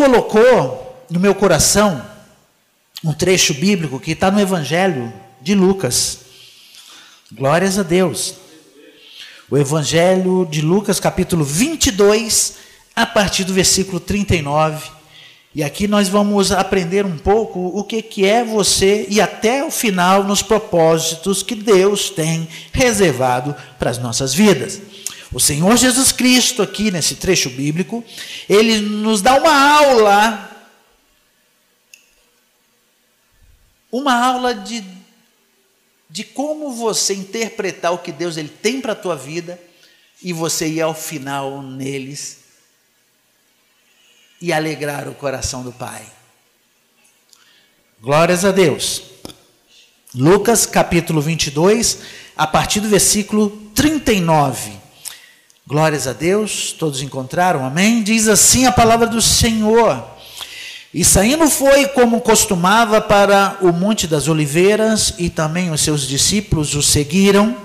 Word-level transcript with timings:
colocou 0.00 1.04
no 1.10 1.20
meu 1.20 1.34
coração 1.34 2.02
um 3.04 3.12
trecho 3.12 3.52
bíblico 3.52 4.00
que 4.00 4.12
está 4.12 4.30
no 4.30 4.40
Evangelho 4.40 5.12
de 5.42 5.54
Lucas. 5.54 6.20
Glórias 7.30 7.78
a 7.78 7.82
Deus. 7.82 8.36
O 9.50 9.58
Evangelho 9.58 10.48
de 10.50 10.62
Lucas, 10.62 10.98
capítulo 10.98 11.44
22, 11.44 12.54
a 12.96 13.04
partir 13.04 13.44
do 13.44 13.52
versículo 13.52 14.00
39. 14.00 14.90
E 15.54 15.62
aqui 15.62 15.86
nós 15.86 16.08
vamos 16.08 16.50
aprender 16.50 17.04
um 17.04 17.18
pouco 17.18 17.60
o 17.60 17.84
que, 17.84 18.00
que 18.00 18.24
é 18.24 18.42
você 18.42 19.04
e 19.10 19.20
até 19.20 19.62
o 19.62 19.70
final 19.70 20.24
nos 20.24 20.40
propósitos 20.40 21.42
que 21.42 21.54
Deus 21.54 22.08
tem 22.08 22.48
reservado 22.72 23.54
para 23.78 23.90
as 23.90 23.98
nossas 23.98 24.32
vidas. 24.32 24.80
O 25.32 25.38
Senhor 25.38 25.76
Jesus 25.76 26.10
Cristo, 26.10 26.60
aqui 26.60 26.90
nesse 26.90 27.14
trecho 27.14 27.50
bíblico, 27.50 28.04
ele 28.48 28.80
nos 28.80 29.22
dá 29.22 29.36
uma 29.36 29.54
aula, 29.54 30.66
uma 33.92 34.12
aula 34.12 34.54
de, 34.54 34.84
de 36.08 36.24
como 36.24 36.72
você 36.72 37.14
interpretar 37.14 37.92
o 37.92 37.98
que 37.98 38.10
Deus 38.10 38.36
ele 38.36 38.48
tem 38.48 38.80
para 38.80 38.92
a 38.92 38.96
tua 38.96 39.14
vida 39.14 39.60
e 40.20 40.32
você 40.32 40.66
ir 40.66 40.80
ao 40.80 40.94
final 40.94 41.62
neles 41.62 42.38
e 44.40 44.52
alegrar 44.52 45.08
o 45.08 45.14
coração 45.14 45.62
do 45.62 45.72
Pai. 45.72 46.04
Glórias 48.00 48.44
a 48.44 48.50
Deus. 48.50 49.02
Lucas 50.12 50.66
capítulo 50.66 51.20
22, 51.20 51.98
a 52.36 52.48
partir 52.48 52.80
do 52.80 52.88
versículo 52.88 53.50
39. 53.76 54.79
Glórias 55.70 56.08
a 56.08 56.12
Deus, 56.12 56.74
todos 56.76 57.00
encontraram, 57.00 57.64
amém? 57.64 58.02
Diz 58.02 58.26
assim 58.26 58.66
a 58.66 58.72
palavra 58.72 59.06
do 59.06 59.22
Senhor. 59.22 60.04
E 60.92 61.04
saindo 61.04 61.48
foi 61.48 61.86
como 61.86 62.20
costumava 62.20 63.00
para 63.00 63.56
o 63.60 63.72
Monte 63.72 64.08
das 64.08 64.26
Oliveiras, 64.26 65.14
e 65.16 65.30
também 65.30 65.70
os 65.70 65.80
seus 65.80 66.08
discípulos 66.08 66.74
o 66.74 66.82
seguiram. 66.82 67.56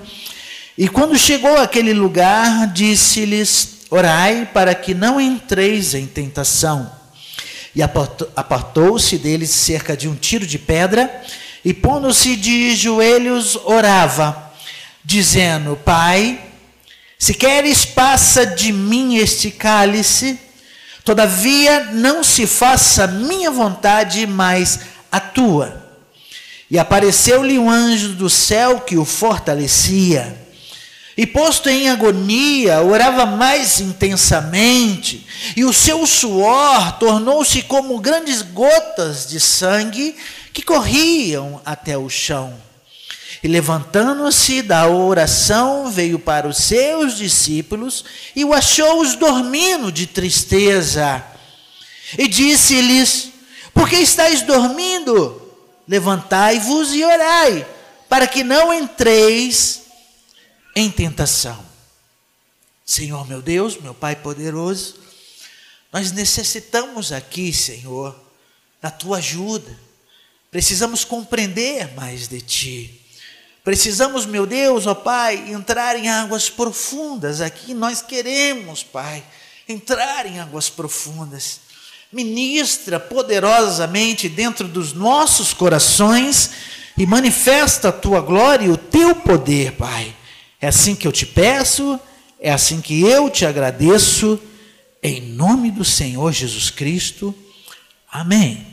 E 0.77 0.87
quando 0.87 1.17
chegou 1.17 1.57
àquele 1.57 1.93
lugar, 1.93 2.71
disse-lhes: 2.71 3.87
Orai 3.89 4.47
para 4.53 4.75
que 4.75 4.93
não 4.93 5.19
entreis 5.19 5.95
em 5.95 6.05
tentação. 6.05 6.91
E 7.75 7.81
apartou-se 7.81 9.17
deles 9.17 9.49
cerca 9.49 9.97
de 9.97 10.07
um 10.07 10.13
tiro 10.13 10.45
de 10.45 10.59
pedra, 10.59 11.23
e 11.65 11.73
pondo-se 11.73 12.35
de 12.35 12.75
joelhos, 12.75 13.55
orava, 13.65 14.53
dizendo: 15.03 15.75
Pai, 15.83 16.39
se 17.17 17.33
queres, 17.33 17.85
passa 17.85 18.45
de 18.45 18.71
mim 18.71 19.15
este 19.17 19.49
cálice, 19.49 20.39
todavia 21.03 21.91
não 21.93 22.23
se 22.23 22.45
faça 22.45 23.07
minha 23.07 23.49
vontade, 23.49 24.27
mas 24.27 24.79
a 25.11 25.19
tua. 25.19 25.83
E 26.69 26.77
apareceu-lhe 26.77 27.57
um 27.57 27.69
anjo 27.69 28.09
do 28.09 28.29
céu 28.29 28.81
que 28.81 28.97
o 28.97 29.05
fortalecia. 29.05 30.45
E 31.17 31.25
posto 31.25 31.69
em 31.69 31.89
agonia, 31.89 32.81
orava 32.81 33.25
mais 33.25 33.79
intensamente, 33.79 35.25
e 35.55 35.63
o 35.63 35.71
seu 35.71 36.05
suor 36.05 36.99
tornou-se 36.99 37.61
como 37.61 37.99
grandes 37.99 38.41
gotas 38.41 39.25
de 39.25 39.39
sangue 39.39 40.13
que 40.51 40.61
corriam 40.61 41.61
até 41.65 41.97
o 41.97 42.09
chão. 42.09 42.53
E 43.45 43.47
levantando-se 43.47 44.63
da 44.63 44.87
oração, 44.87 45.91
veio 45.91 46.17
para 46.17 46.47
os 46.47 46.57
seus 46.57 47.15
discípulos 47.15 48.03
e 48.35 48.43
o 48.43 48.51
achou-os 48.51 49.15
dormindo 49.15 49.91
de 49.91 50.07
tristeza. 50.07 51.23
E 52.17 52.27
disse-lhes: 52.27 53.29
Por 53.71 53.87
que 53.87 53.97
estáis 53.97 54.41
dormindo? 54.41 55.39
Levantai-vos 55.87 56.91
e 56.95 57.05
orai, 57.05 57.67
para 58.09 58.25
que 58.25 58.43
não 58.43 58.73
entreis 58.73 59.83
em 60.75 60.89
tentação. 60.89 61.63
Senhor 62.83 63.27
meu 63.27 63.43
Deus, 63.43 63.79
meu 63.79 63.93
Pai 63.93 64.15
poderoso, 64.15 64.95
nós 65.93 66.11
necessitamos 66.11 67.11
aqui, 67.11 67.53
Senhor, 67.53 68.19
da 68.81 68.89
tua 68.89 69.17
ajuda. 69.17 69.79
Precisamos 70.49 71.03
compreender 71.03 71.93
mais 71.93 72.27
de 72.27 72.41
ti. 72.41 73.04
Precisamos, 73.65 74.27
meu 74.27 74.45
Deus, 74.45 74.85
ó 74.85 74.93
Pai, 74.93 75.51
entrar 75.51 75.95
em 75.97 76.07
águas 76.07 76.51
profundas. 76.51 77.41
Aqui 77.41 77.73
nós 77.73 77.99
queremos, 77.99 78.83
Pai, 78.83 79.23
entrar 79.67 80.27
em 80.27 80.39
águas 80.39 80.69
profundas. 80.69 81.61
Ministra 82.11 82.99
poderosamente 82.99 84.29
dentro 84.29 84.67
dos 84.67 84.93
nossos 84.93 85.51
corações 85.51 86.51
e 86.95 87.07
manifesta 87.07 87.89
a 87.89 87.91
tua 87.91 88.21
glória 88.21 88.67
e 88.67 88.69
o 88.69 88.77
teu 88.77 89.15
poder, 89.15 89.71
Pai. 89.71 90.15
É 90.61 90.67
assim 90.67 90.93
que 90.93 91.07
eu 91.07 91.11
te 91.11 91.25
peço, 91.25 91.99
é 92.39 92.51
assim 92.51 92.79
que 92.79 93.01
eu 93.01 93.31
te 93.31 93.47
agradeço, 93.47 94.39
em 95.01 95.19
nome 95.21 95.71
do 95.71 95.83
Senhor 95.83 96.31
Jesus 96.31 96.69
Cristo. 96.69 97.33
Amém. 98.11 98.63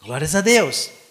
Glórias 0.00 0.36
a 0.36 0.40
Deus. 0.40 1.01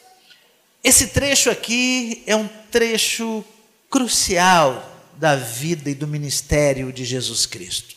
Esse 0.83 1.07
trecho 1.07 1.51
aqui 1.51 2.23
é 2.25 2.35
um 2.35 2.49
trecho 2.71 3.45
crucial 3.87 4.91
da 5.15 5.35
vida 5.35 5.91
e 5.91 5.93
do 5.93 6.07
ministério 6.07 6.91
de 6.91 7.05
Jesus 7.05 7.45
Cristo. 7.45 7.95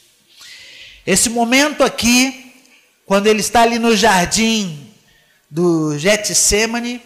Esse 1.06 1.30
momento 1.30 1.82
aqui, 1.82 2.52
quando 3.06 3.26
ele 3.26 3.40
está 3.40 3.62
ali 3.62 3.78
no 3.78 3.96
jardim 3.96 4.92
do 5.50 5.98
Getsemane, 5.98 7.00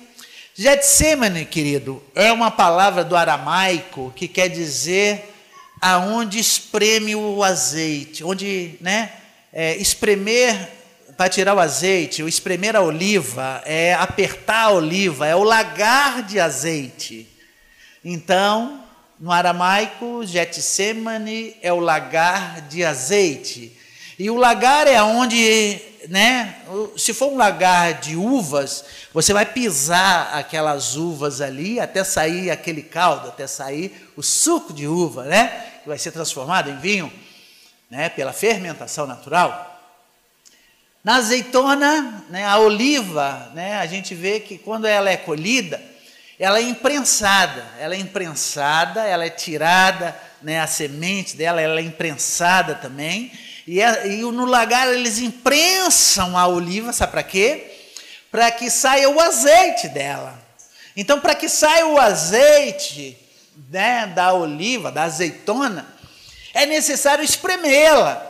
Getsemane, 0.52 1.44
querido, 1.44 2.02
é 2.12 2.32
uma 2.32 2.50
palavra 2.50 3.04
do 3.04 3.14
aramaico 3.14 4.12
que 4.16 4.26
quer 4.26 4.48
dizer 4.48 5.32
aonde 5.80 6.40
espreme 6.40 7.14
o 7.14 7.44
azeite, 7.44 8.24
onde, 8.24 8.74
né, 8.80 9.12
é, 9.52 9.76
espremer 9.76 10.77
para 11.18 11.28
tirar 11.28 11.56
o 11.56 11.58
azeite, 11.58 12.22
o 12.22 12.28
espremer 12.28 12.76
a 12.76 12.80
oliva, 12.80 13.60
é 13.66 13.92
apertar 13.92 14.66
a 14.66 14.70
oliva, 14.70 15.26
é 15.26 15.34
o 15.34 15.42
lagar 15.42 16.22
de 16.22 16.38
azeite. 16.38 17.28
Então, 18.04 18.84
no 19.18 19.32
aramaico, 19.32 20.24
Getsemane 20.24 21.56
é 21.60 21.72
o 21.72 21.80
lagar 21.80 22.60
de 22.68 22.84
azeite. 22.84 23.76
E 24.16 24.30
o 24.30 24.36
lagar 24.36 24.86
é 24.86 25.02
onde, 25.02 25.80
né, 26.08 26.54
se 26.96 27.12
for 27.12 27.32
um 27.32 27.36
lagar 27.36 27.94
de 27.94 28.14
uvas, 28.14 28.84
você 29.12 29.32
vai 29.32 29.44
pisar 29.44 30.36
aquelas 30.36 30.94
uvas 30.94 31.40
ali 31.40 31.80
até 31.80 32.04
sair 32.04 32.48
aquele 32.48 32.82
caldo, 32.82 33.26
até 33.26 33.48
sair 33.48 34.08
o 34.16 34.22
suco 34.22 34.72
de 34.72 34.86
uva, 34.86 35.24
né, 35.24 35.64
que 35.82 35.88
vai 35.88 35.98
ser 35.98 36.12
transformado 36.12 36.70
em 36.70 36.78
vinho, 36.78 37.12
né, 37.90 38.08
pela 38.08 38.32
fermentação 38.32 39.04
natural. 39.04 39.77
Na 41.04 41.16
azeitona, 41.16 42.25
né, 42.28 42.44
a 42.44 42.59
oliva, 42.59 43.50
né, 43.54 43.78
a 43.78 43.86
gente 43.86 44.14
vê 44.14 44.41
que 44.41 44.59
quando 44.59 44.86
ela 44.86 45.09
é 45.09 45.16
colhida, 45.16 45.81
ela 46.38 46.59
é 46.59 46.62
imprensada, 46.62 47.64
ela 47.78 47.94
é 47.94 47.98
imprensada, 47.98 49.04
ela 49.04 49.25
é 49.25 49.31
tirada, 49.31 50.16
né, 50.42 50.60
a 50.60 50.66
semente 50.66 51.37
dela, 51.37 51.60
ela 51.60 51.81
é 51.81 51.82
imprensada 51.82 52.75
também. 52.75 53.32
E, 53.66 53.81
é, 53.81 54.08
e 54.08 54.22
no 54.22 54.44
lagar 54.44 54.88
eles 54.88 55.19
imprensam 55.19 56.37
a 56.37 56.47
oliva, 56.47 56.92
sabe 56.92 57.12
para 57.12 57.22
quê? 57.22 57.70
Para 58.31 58.50
que 58.50 58.70
saia 58.70 59.08
o 59.08 59.20
azeite 59.20 59.88
dela. 59.88 60.38
Então, 60.97 61.20
para 61.20 61.34
que 61.34 61.48
saia 61.48 61.87
o 61.87 61.98
azeite 61.98 63.16
né, 63.70 64.06
da 64.06 64.32
oliva, 64.32 64.91
da 64.91 65.04
azeitona, 65.04 65.87
é 66.52 66.67
necessário 66.67 67.25
espremê-la. 67.25 68.27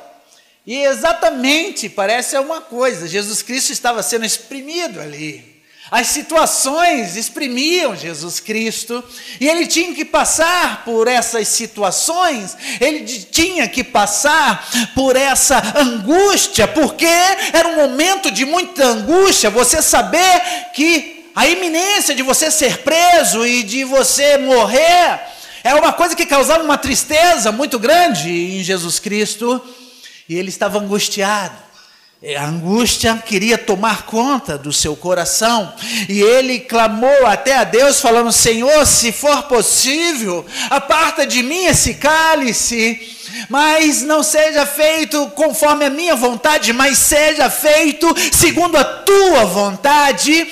E 0.68 0.84
exatamente 0.84 1.88
parece 1.88 2.36
uma 2.36 2.60
coisa, 2.60 3.08
Jesus 3.08 3.40
Cristo 3.40 3.72
estava 3.72 4.02
sendo 4.02 4.26
exprimido 4.26 5.00
ali. 5.00 5.42
As 5.90 6.08
situações 6.08 7.16
exprimiam 7.16 7.96
Jesus 7.96 8.38
Cristo, 8.38 9.02
e 9.40 9.48
ele 9.48 9.66
tinha 9.66 9.94
que 9.94 10.04
passar 10.04 10.84
por 10.84 11.08
essas 11.08 11.48
situações, 11.48 12.54
ele 12.82 13.02
tinha 13.02 13.66
que 13.66 13.82
passar 13.82 14.68
por 14.94 15.16
essa 15.16 15.56
angústia, 15.74 16.68
porque 16.68 17.06
era 17.06 17.68
um 17.68 17.76
momento 17.76 18.30
de 18.30 18.44
muita 18.44 18.84
angústia, 18.84 19.48
você 19.48 19.80
saber 19.80 20.42
que 20.74 21.30
a 21.34 21.48
iminência 21.48 22.14
de 22.14 22.22
você 22.22 22.50
ser 22.50 22.80
preso 22.80 23.46
e 23.46 23.62
de 23.62 23.84
você 23.84 24.36
morrer 24.36 25.18
é 25.64 25.74
uma 25.74 25.94
coisa 25.94 26.14
que 26.14 26.26
causava 26.26 26.62
uma 26.62 26.76
tristeza 26.76 27.50
muito 27.50 27.78
grande 27.78 28.30
em 28.30 28.62
Jesus 28.62 28.98
Cristo. 29.00 29.64
E 30.28 30.36
ele 30.36 30.48
estava 30.48 30.78
angustiado. 30.78 31.68
A 32.36 32.46
angústia 32.46 33.16
queria 33.24 33.56
tomar 33.56 34.02
conta 34.02 34.58
do 34.58 34.72
seu 34.72 34.96
coração, 34.96 35.72
e 36.08 36.20
ele 36.20 36.58
clamou 36.58 37.24
até 37.24 37.56
a 37.56 37.62
Deus, 37.62 38.00
falando: 38.00 38.32
Senhor, 38.32 38.84
se 38.84 39.12
for 39.12 39.44
possível, 39.44 40.44
aparta 40.68 41.24
de 41.24 41.44
mim 41.44 41.66
esse 41.66 41.94
cálice. 41.94 43.14
Mas 43.48 44.02
não 44.02 44.22
seja 44.22 44.66
feito 44.66 45.28
conforme 45.28 45.84
a 45.84 45.90
minha 45.90 46.16
vontade, 46.16 46.72
mas 46.72 46.98
seja 46.98 47.48
feito 47.48 48.12
segundo 48.32 48.76
a 48.76 48.84
tua 48.84 49.44
vontade. 49.44 50.48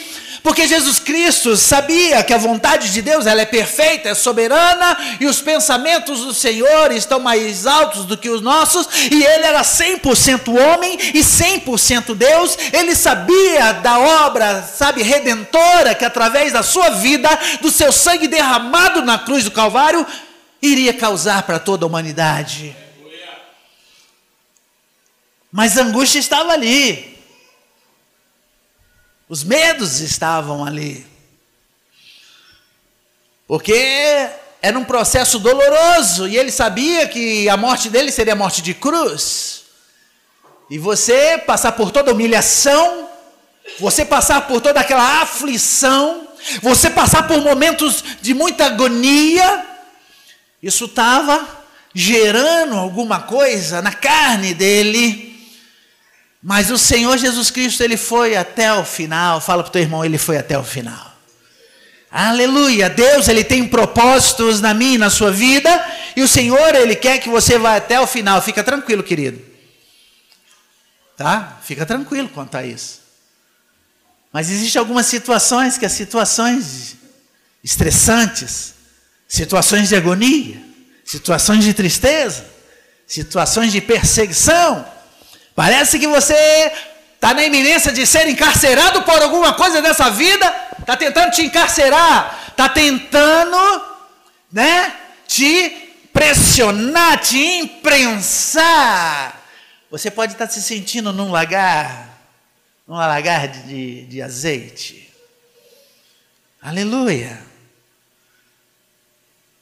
Porque 0.46 0.68
Jesus 0.68 1.00
Cristo 1.00 1.56
sabia 1.56 2.22
que 2.22 2.32
a 2.32 2.38
vontade 2.38 2.92
de 2.92 3.02
Deus 3.02 3.26
ela 3.26 3.40
é 3.40 3.44
perfeita, 3.44 4.10
é 4.10 4.14
soberana 4.14 4.96
e 5.18 5.26
os 5.26 5.40
pensamentos 5.40 6.20
do 6.20 6.32
Senhor 6.32 6.92
estão 6.92 7.18
mais 7.18 7.66
altos 7.66 8.04
do 8.04 8.16
que 8.16 8.30
os 8.30 8.40
nossos, 8.40 8.86
e 9.10 9.24
ele 9.24 9.44
era 9.44 9.62
100% 9.62 10.56
homem 10.56 10.96
e 11.12 11.18
100% 11.18 12.14
Deus. 12.14 12.56
Ele 12.72 12.94
sabia 12.94 13.72
da 13.72 13.98
obra, 13.98 14.62
sabe, 14.62 15.02
redentora 15.02 15.96
que 15.96 16.04
através 16.04 16.52
da 16.52 16.62
sua 16.62 16.90
vida, 16.90 17.28
do 17.60 17.68
seu 17.68 17.90
sangue 17.90 18.28
derramado 18.28 19.02
na 19.02 19.18
cruz 19.18 19.42
do 19.42 19.50
Calvário, 19.50 20.06
iria 20.62 20.94
causar 20.94 21.42
para 21.42 21.58
toda 21.58 21.84
a 21.84 21.88
humanidade. 21.88 22.76
Mas 25.50 25.76
a 25.76 25.82
angústia 25.82 26.20
estava 26.20 26.52
ali. 26.52 27.15
Os 29.28 29.42
medos 29.42 30.00
estavam 30.00 30.64
ali. 30.64 31.04
Porque 33.46 34.30
era 34.62 34.78
um 34.78 34.84
processo 34.84 35.38
doloroso 35.38 36.28
e 36.28 36.36
ele 36.36 36.50
sabia 36.50 37.06
que 37.08 37.48
a 37.48 37.56
morte 37.56 37.88
dele 37.88 38.10
seria 38.10 38.32
a 38.32 38.36
morte 38.36 38.62
de 38.62 38.74
cruz. 38.74 39.64
E 40.70 40.78
você 40.78 41.38
passar 41.38 41.72
por 41.72 41.90
toda 41.90 42.12
humilhação, 42.12 43.08
você 43.78 44.04
passar 44.04 44.46
por 44.46 44.60
toda 44.60 44.80
aquela 44.80 45.22
aflição, 45.22 46.26
você 46.62 46.90
passar 46.90 47.26
por 47.26 47.40
momentos 47.40 48.02
de 48.20 48.34
muita 48.34 48.66
agonia, 48.66 49.66
isso 50.62 50.86
estava 50.86 51.46
gerando 51.94 52.74
alguma 52.76 53.20
coisa 53.20 53.80
na 53.80 53.92
carne 53.92 54.54
dele. 54.54 55.35
Mas 56.42 56.70
o 56.70 56.78
Senhor 56.78 57.16
Jesus 57.18 57.50
Cristo, 57.50 57.82
ele 57.82 57.96
foi 57.96 58.36
até 58.36 58.72
o 58.72 58.84
final. 58.84 59.40
Fala 59.40 59.62
para 59.62 59.70
o 59.70 59.72
teu 59.72 59.82
irmão, 59.82 60.04
ele 60.04 60.18
foi 60.18 60.38
até 60.38 60.58
o 60.58 60.62
final. 60.62 61.14
Aleluia! 62.10 62.88
Deus, 62.88 63.28
ele 63.28 63.44
tem 63.44 63.66
propósitos 63.66 64.60
na 64.60 64.72
minha 64.72 64.94
e 64.94 64.98
na 64.98 65.10
sua 65.10 65.30
vida, 65.30 65.68
e 66.14 66.22
o 66.22 66.28
Senhor, 66.28 66.74
ele 66.74 66.96
quer 66.96 67.18
que 67.18 67.28
você 67.28 67.58
vá 67.58 67.76
até 67.76 68.00
o 68.00 68.06
final. 68.06 68.40
Fica 68.40 68.64
tranquilo, 68.64 69.02
querido. 69.02 69.40
Tá? 71.16 71.58
Fica 71.62 71.84
tranquilo 71.84 72.28
quanto 72.28 72.56
a 72.56 72.64
isso. 72.64 73.00
Mas 74.32 74.50
existem 74.50 74.78
algumas 74.78 75.06
situações 75.06 75.76
que 75.76 75.86
as 75.86 75.92
situações 75.92 76.96
estressantes, 77.64 78.74
situações 79.26 79.88
de 79.88 79.96
agonia, 79.96 80.62
situações 81.04 81.64
de 81.64 81.74
tristeza, 81.74 82.46
situações 83.06 83.72
de 83.72 83.80
perseguição, 83.80 84.86
Parece 85.56 85.98
que 85.98 86.06
você 86.06 86.70
está 87.14 87.32
na 87.32 87.42
iminência 87.42 87.90
de 87.90 88.06
ser 88.06 88.28
encarcerado 88.28 89.02
por 89.02 89.22
alguma 89.22 89.54
coisa 89.54 89.80
dessa 89.80 90.10
vida, 90.10 90.54
está 90.78 90.94
tentando 90.94 91.32
te 91.32 91.42
encarcerar, 91.42 92.48
está 92.50 92.68
tentando, 92.68 93.56
né, 94.52 94.94
te 95.26 95.70
pressionar, 96.12 97.18
te 97.20 97.38
imprensar. 97.38 99.42
Você 99.90 100.10
pode 100.10 100.32
estar 100.32 100.46
tá 100.46 100.52
se 100.52 100.62
sentindo 100.62 101.10
num 101.10 101.30
lagar, 101.30 102.20
num 102.86 102.94
lagar 102.94 103.48
de, 103.48 104.04
de, 104.04 104.20
azeite. 104.20 105.10
Aleluia. 106.60 107.40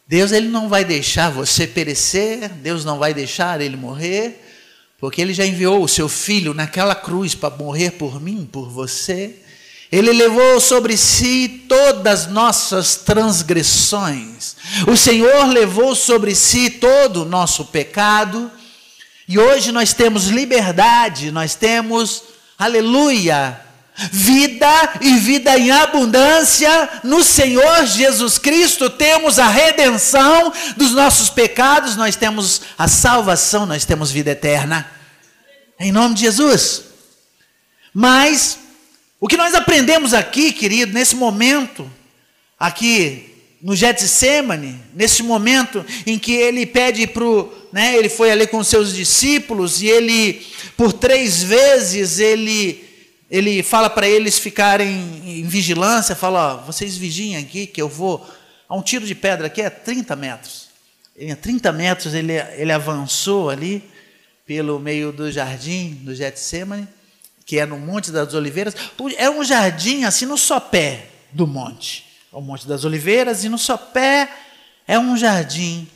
Deus 0.08 0.32
ele 0.32 0.49
não 0.49 0.69
vai 0.69 0.85
deixar 0.85 1.31
você 1.31 1.69
perecer, 1.69 2.49
Deus 2.49 2.85
não 2.85 2.99
vai 2.99 3.14
deixar 3.14 3.61
ele 3.61 3.76
morrer. 3.76 4.44
Porque 5.04 5.20
ele 5.20 5.34
já 5.34 5.44
enviou 5.44 5.84
o 5.84 5.86
seu 5.86 6.08
filho 6.08 6.54
naquela 6.54 6.94
cruz 6.94 7.34
para 7.34 7.54
morrer 7.54 7.90
por 7.90 8.18
mim, 8.18 8.48
por 8.50 8.70
você. 8.70 9.36
Ele 9.92 10.10
levou 10.10 10.58
sobre 10.58 10.96
si 10.96 11.66
todas 11.68 12.22
as 12.22 12.26
nossas 12.30 12.96
transgressões. 12.96 14.56
O 14.86 14.96
Senhor 14.96 15.44
levou 15.48 15.94
sobre 15.94 16.34
si 16.34 16.70
todo 16.70 17.20
o 17.20 17.24
nosso 17.26 17.66
pecado. 17.66 18.50
E 19.28 19.38
hoje 19.38 19.72
nós 19.72 19.92
temos 19.92 20.28
liberdade, 20.28 21.30
nós 21.30 21.54
temos, 21.54 22.22
aleluia, 22.58 23.60
vida 24.10 24.94
e 25.02 25.18
vida 25.18 25.58
em 25.58 25.70
abundância 25.70 26.88
no 27.02 27.22
Senhor 27.22 27.84
Jesus 27.84 28.38
Cristo. 28.38 28.88
Temos 28.88 29.38
a 29.38 29.48
redenção 29.48 30.50
dos 30.78 30.92
nossos 30.92 31.28
pecados, 31.28 31.94
nós 31.94 32.16
temos 32.16 32.62
a 32.78 32.88
salvação, 32.88 33.66
nós 33.66 33.84
temos 33.84 34.10
vida 34.10 34.30
eterna. 34.30 34.94
Em 35.79 35.93
nome 35.93 36.15
de 36.15 36.23
Jesus. 36.23 36.85
Mas 37.93 38.59
o 39.21 39.29
que 39.29 39.37
nós 39.37 39.55
aprendemos 39.55 40.12
aqui, 40.12 40.53
querido, 40.53 40.93
nesse 40.93 41.17
momento, 41.17 41.91
aqui 42.59 43.35
no 43.62 43.75
Getsemane, 43.75 44.79
nesse 44.93 45.23
momento 45.23 45.85
em 46.06 46.19
que 46.19 46.32
ele 46.32 46.67
pede 46.67 47.06
para 47.06 47.25
né, 47.73 47.97
ele 47.97 48.09
foi 48.09 48.31
ali 48.31 48.47
com 48.47 48.62
seus 48.62 48.94
discípulos 48.94 49.82
e 49.82 49.88
ele, 49.88 50.47
por 50.76 50.93
três 50.93 51.43
vezes, 51.43 52.21
ele, 52.21 52.85
ele 53.29 53.65
fala 53.65 53.91
para 53.91 54.06
eles 54.06 54.38
ficarem 54.38 55.21
em 55.25 55.43
vigilância, 55.43 56.15
fala, 56.15 56.55
ó, 56.55 56.67
vocês 56.67 56.97
vigiem 56.97 57.37
aqui 57.37 57.67
que 57.67 57.82
eu 57.82 57.88
vou, 57.88 58.25
a 58.69 58.76
um 58.76 58.82
tiro 58.82 59.05
de 59.05 59.15
pedra 59.15 59.49
aqui 59.49 59.61
é 59.61 59.71
30 59.71 60.15
metros, 60.15 60.69
em 61.17 61.32
a 61.32 61.37
30 61.37 61.73
metros 61.73 62.15
ele, 62.15 62.35
ele 62.56 62.71
avançou 62.71 63.50
ali, 63.50 63.82
pelo 64.46 64.79
meio 64.79 65.12
do 65.12 65.31
jardim 65.31 65.94
do 66.02 66.14
Getsemane, 66.14 66.87
que 67.46 67.58
é 67.58 67.67
no 67.67 67.79
Monte 67.79 68.11
das 68.11 68.35
Oliveiras. 68.35 68.75
É 69.17 69.29
um 69.29 69.44
jardim 69.44 70.05
assim 70.05 70.26
no 70.26 70.37
sopé 70.37 71.08
do 71.32 71.46
monte. 71.46 72.05
É 72.32 72.37
o 72.37 72.41
Monte 72.41 72.67
das 72.67 72.85
Oliveiras 72.85 73.44
e 73.44 73.49
no 73.49 73.58
sopé 73.58 74.29
é 74.87 74.99
um 74.99 75.17
jardim, 75.17 75.88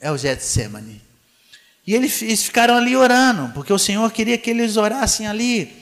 é 0.00 0.10
o 0.10 0.16
Getsemane. 0.16 1.00
E 1.86 1.94
eles 1.94 2.42
ficaram 2.42 2.74
ali 2.74 2.94
orando, 2.94 3.50
porque 3.54 3.72
o 3.72 3.78
Senhor 3.78 4.10
queria 4.12 4.36
que 4.36 4.50
eles 4.50 4.76
orassem 4.76 5.26
ali. 5.26 5.74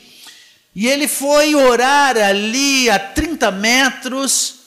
E 0.75 0.87
ele 0.87 1.09
foi 1.09 1.55
orar 1.55 2.17
ali 2.17 2.89
a 2.89 2.99
30 2.99 3.51
metros, 3.51 4.61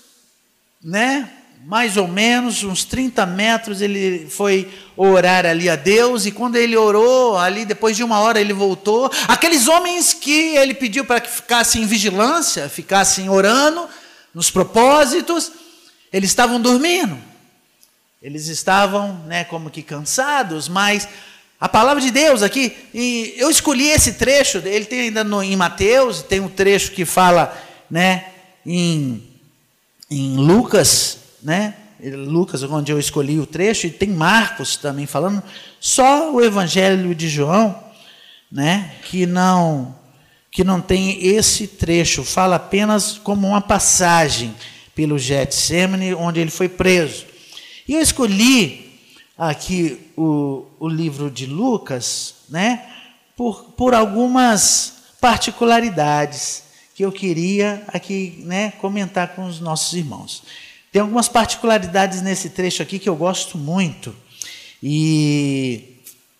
né? 0.84 1.32
Mais 1.70 1.98
ou 1.98 2.08
menos 2.08 2.64
uns 2.64 2.84
30 2.84 3.28
metros, 3.28 3.80
ele 3.80 4.28
foi 4.28 4.68
orar 4.98 5.46
ali 5.46 5.70
a 5.70 5.76
Deus, 5.76 6.26
e 6.26 6.32
quando 6.32 6.56
ele 6.56 6.76
orou, 6.76 7.38
ali 7.38 7.64
depois 7.64 7.96
de 7.96 8.04
uma 8.04 8.20
hora 8.22 8.42
ele 8.42 8.54
voltou. 8.54 9.08
Aqueles 9.28 9.68
homens 9.68 10.12
que 10.12 10.58
ele 10.58 10.74
pediu 10.74 11.06
para 11.06 11.20
que 11.20 11.30
ficassem 11.30 11.84
em 11.84 11.86
vigilância, 11.86 12.68
ficassem 12.68 13.30
orando 13.30 13.88
nos 14.34 14.50
propósitos, 14.50 15.52
eles 16.12 16.32
estavam 16.32 16.60
dormindo. 16.60 17.16
Eles 18.20 18.48
estavam, 18.48 19.24
né, 19.28 19.44
como 19.44 19.70
que 19.70 19.84
cansados, 19.84 20.68
mas 20.68 21.08
a 21.62 21.70
palavra 21.70 22.02
de 22.02 22.10
Deus 22.10 22.42
aqui, 22.42 22.76
e 22.92 23.36
eu 23.38 23.52
escolhi 23.52 23.92
esse 23.92 24.14
trecho, 24.14 24.58
ele 24.66 24.86
tem 24.86 25.02
ainda 25.02 25.24
no, 25.24 25.44
em 25.44 25.56
Mateus, 25.56 26.24
tem 26.24 26.40
um 26.40 26.50
trecho 26.50 26.94
que 26.94 27.06
fala, 27.06 27.56
né, 27.92 28.26
em, 28.66 29.24
em 30.10 30.36
Lucas, 30.36 31.29
né? 31.42 31.76
Lucas, 32.02 32.64
onde 32.64 32.92
eu 32.92 33.00
escolhi 33.00 33.40
o 33.40 33.46
trecho, 33.46 33.88
e 33.88 33.92
tem 33.92 34.10
Marcos 34.10 34.78
também 34.78 35.06
falando, 35.06 35.44
só 35.80 36.34
o 36.34 36.42
Evangelho 36.42 37.14
de 37.14 37.28
João, 37.28 37.78
né, 38.52 38.96
que 39.04 39.26
não 39.26 39.98
que 40.52 40.64
não 40.64 40.82
tem 40.82 41.24
esse 41.24 41.68
trecho, 41.68 42.24
fala 42.24 42.56
apenas 42.56 43.20
como 43.20 43.48
uma 43.48 43.62
passagem 43.62 44.56
pelo 44.96 45.20
Getsemane, 45.20 46.16
onde 46.16 46.40
ele 46.40 46.50
foi 46.50 46.68
preso. 46.68 47.26
E 47.88 47.94
eu 47.94 48.02
escolhi 48.02 49.00
aqui 49.38 50.12
o, 50.18 50.66
o 50.80 50.88
livro 50.90 51.30
de 51.30 51.46
Lucas, 51.46 52.34
né, 52.50 52.84
por, 53.38 53.74
por 53.78 53.94
algumas 53.94 54.96
particularidades 55.22 56.64
que 56.96 57.06
eu 57.06 57.12
queria 57.12 57.84
aqui, 57.88 58.42
né, 58.44 58.72
comentar 58.72 59.36
com 59.36 59.46
os 59.46 59.60
nossos 59.60 59.94
irmãos. 59.94 60.44
Tem 60.92 61.02
algumas 61.02 61.28
particularidades 61.28 62.22
nesse 62.22 62.50
trecho 62.50 62.82
aqui 62.82 62.98
que 62.98 63.08
eu 63.08 63.16
gosto 63.16 63.58
muito. 63.58 64.16
E 64.82 66.00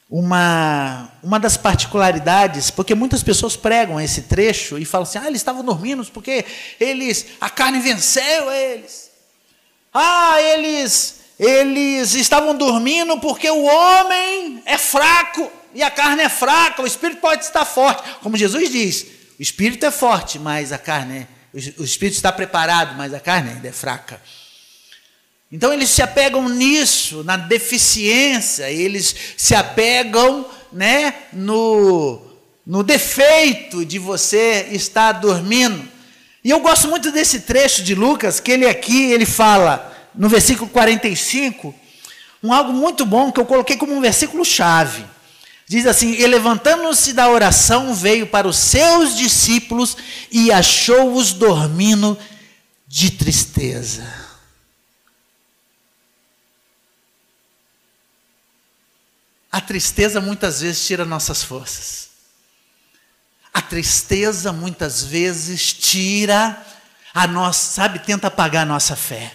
uma, 0.10 1.12
uma 1.22 1.40
das 1.40 1.56
particularidades, 1.56 2.72
porque 2.72 2.96
muitas 2.96 3.22
pessoas 3.22 3.56
pregam 3.56 4.02
esse 4.02 4.24
trecho 4.24 4.80
e 4.80 4.86
falam 4.86 5.04
assim: 5.04 5.20
ah, 5.20 5.28
eles 5.28 5.42
estavam 5.42 5.64
dormindo 5.64 6.04
porque 6.06 6.44
eles, 6.80 7.28
a 7.40 7.50
carne 7.50 7.80
venceu 7.80 8.52
eles. 8.52 9.12
Ah, 9.94 10.42
eles, 10.42 11.22
eles 11.40 12.16
estavam 12.16 12.56
dormindo 12.58 13.20
porque 13.20 13.50
o 13.50 13.64
homem 13.64 14.64
é 14.66 14.78
fraco 14.78 15.52
e 15.76 15.84
a 15.84 15.92
carne 15.92 16.24
é 16.24 16.30
fraca, 16.30 16.82
o 16.82 16.88
espírito 16.88 17.22
pode 17.22 17.44
estar 17.44 17.66
forte. 17.66 18.02
Como 18.22 18.36
Jesus 18.36 18.72
diz, 18.72 19.06
o 19.38 19.42
espírito 19.42 19.86
é 19.86 19.92
forte, 19.92 20.40
mas 20.40 20.72
a 20.72 20.78
carne 20.80 21.20
é, 21.20 21.28
o 21.78 21.84
espírito 21.84 22.16
está 22.16 22.32
preparado, 22.32 22.96
mas 22.96 23.14
a 23.14 23.20
carne 23.20 23.52
ainda 23.52 23.68
é 23.68 23.72
fraca. 23.72 24.22
Então 25.52 25.74
eles 25.74 25.90
se 25.90 26.02
apegam 26.02 26.48
nisso, 26.48 27.24
na 27.24 27.36
deficiência, 27.36 28.70
eles 28.70 29.16
se 29.36 29.56
apegam 29.56 30.46
né, 30.72 31.14
no, 31.34 32.22
no 32.66 32.84
defeito 32.84 33.84
de 33.84 33.98
você 33.98 34.68
estar 34.72 35.14
dormindo. 35.14 35.84
E 36.44 36.52
eu 36.52 36.60
gosto 36.60 36.88
muito 36.88 37.12
desse 37.12 37.42
trecho 37.42 37.82
de 37.82 37.96
Lucas, 37.96 38.40
que 38.40 38.52
ele 38.52 38.68
aqui, 38.68 39.12
ele 39.12 39.26
fala, 39.26 39.92
no 40.14 40.30
versículo 40.30 40.70
45, 40.70 41.74
um 42.44 42.54
algo 42.54 42.72
muito 42.72 43.04
bom 43.06 43.32
que 43.32 43.40
eu 43.40 43.46
coloquei 43.46 43.76
como 43.76 43.94
um 43.94 44.02
versículo 44.02 44.46
chave. 44.46 45.04
Diz 45.68 45.86
assim: 45.86 46.14
E 46.14 46.26
levantando-se 46.26 47.12
da 47.12 47.30
oração, 47.30 47.94
veio 47.94 48.28
para 48.28 48.48
os 48.48 48.58
seus 48.58 49.18
discípulos 49.18 49.98
e 50.32 50.52
achou-os 50.52 51.34
dormindo 51.34 52.18
de 52.88 53.12
tristeza. 53.12 54.29
A 59.52 59.60
tristeza 59.60 60.22
muitas 60.22 60.62
vezes 60.62 60.86
tira 60.86 61.06
nossas 61.06 61.44
forças. 61.44 62.10
A 63.54 63.62
tristeza 63.62 64.54
muitas 64.54 65.04
vezes 65.04 65.74
tira 65.74 66.66
a 67.14 67.26
nossa, 67.28 67.74
sabe, 67.74 68.00
tenta 68.00 68.28
apagar 68.28 68.64
a 68.64 68.66
nossa 68.66 68.96
fé. 68.96 69.34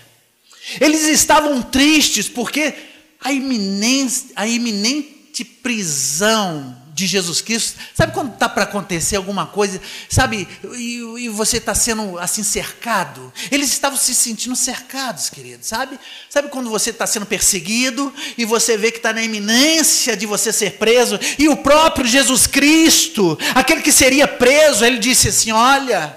Eles 0.80 1.02
estavam 1.02 1.60
tristes 1.62 2.28
porque 2.28 2.74
a 3.20 3.32
iminente, 3.32 4.32
a 4.36 4.46
iminente 4.46 5.44
prisão 5.44 6.83
de 6.94 7.08
Jesus 7.08 7.40
Cristo. 7.40 7.78
Sabe 7.92 8.12
quando 8.12 8.32
está 8.32 8.48
para 8.48 8.62
acontecer 8.62 9.16
alguma 9.16 9.46
coisa, 9.46 9.80
sabe, 10.08 10.46
e, 10.76 11.24
e 11.24 11.28
você 11.28 11.56
está 11.56 11.74
sendo 11.74 12.16
assim 12.20 12.44
cercado? 12.44 13.32
Eles 13.50 13.70
estavam 13.72 13.98
se 13.98 14.14
sentindo 14.14 14.54
cercados, 14.54 15.28
querido, 15.28 15.66
sabe? 15.66 15.98
Sabe 16.30 16.48
quando 16.48 16.70
você 16.70 16.90
está 16.90 17.04
sendo 17.04 17.26
perseguido 17.26 18.14
e 18.38 18.44
você 18.44 18.76
vê 18.76 18.92
que 18.92 18.98
está 18.98 19.12
na 19.12 19.22
iminência 19.22 20.16
de 20.16 20.24
você 20.24 20.52
ser 20.52 20.74
preso 20.74 21.18
e 21.36 21.48
o 21.48 21.56
próprio 21.56 22.06
Jesus 22.06 22.46
Cristo, 22.46 23.36
aquele 23.56 23.82
que 23.82 23.92
seria 23.92 24.28
preso, 24.28 24.84
ele 24.84 24.98
disse 24.98 25.28
assim: 25.28 25.50
Olha, 25.50 26.16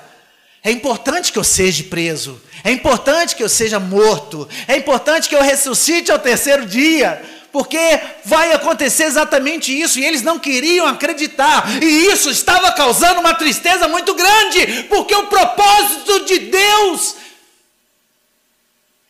é 0.63 0.69
importante 0.69 1.31
que 1.31 1.39
eu 1.39 1.43
seja 1.43 1.83
preso, 1.85 2.39
é 2.63 2.71
importante 2.71 3.35
que 3.35 3.41
eu 3.41 3.49
seja 3.49 3.79
morto, 3.79 4.47
é 4.67 4.77
importante 4.77 5.27
que 5.27 5.35
eu 5.35 5.41
ressuscite 5.41 6.11
ao 6.11 6.19
terceiro 6.19 6.67
dia 6.67 7.19
porque 7.57 7.99
vai 8.23 8.51
acontecer 8.51 9.05
exatamente 9.05 9.75
isso, 9.75 9.97
e 9.97 10.05
eles 10.05 10.21
não 10.21 10.37
queriam 10.37 10.85
acreditar, 10.85 11.81
e 11.81 12.05
isso 12.05 12.29
estava 12.29 12.71
causando 12.71 13.19
uma 13.19 13.33
tristeza 13.33 13.87
muito 13.87 14.13
grande, 14.13 14.83
porque 14.83 15.15
o 15.15 15.25
propósito 15.25 16.23
de 16.25 16.37
Deus 16.37 17.15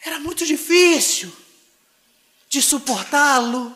era 0.01 0.17
muito 0.21 0.45
difícil 0.45 1.29
de 2.47 2.61
suportá-lo. 2.61 3.75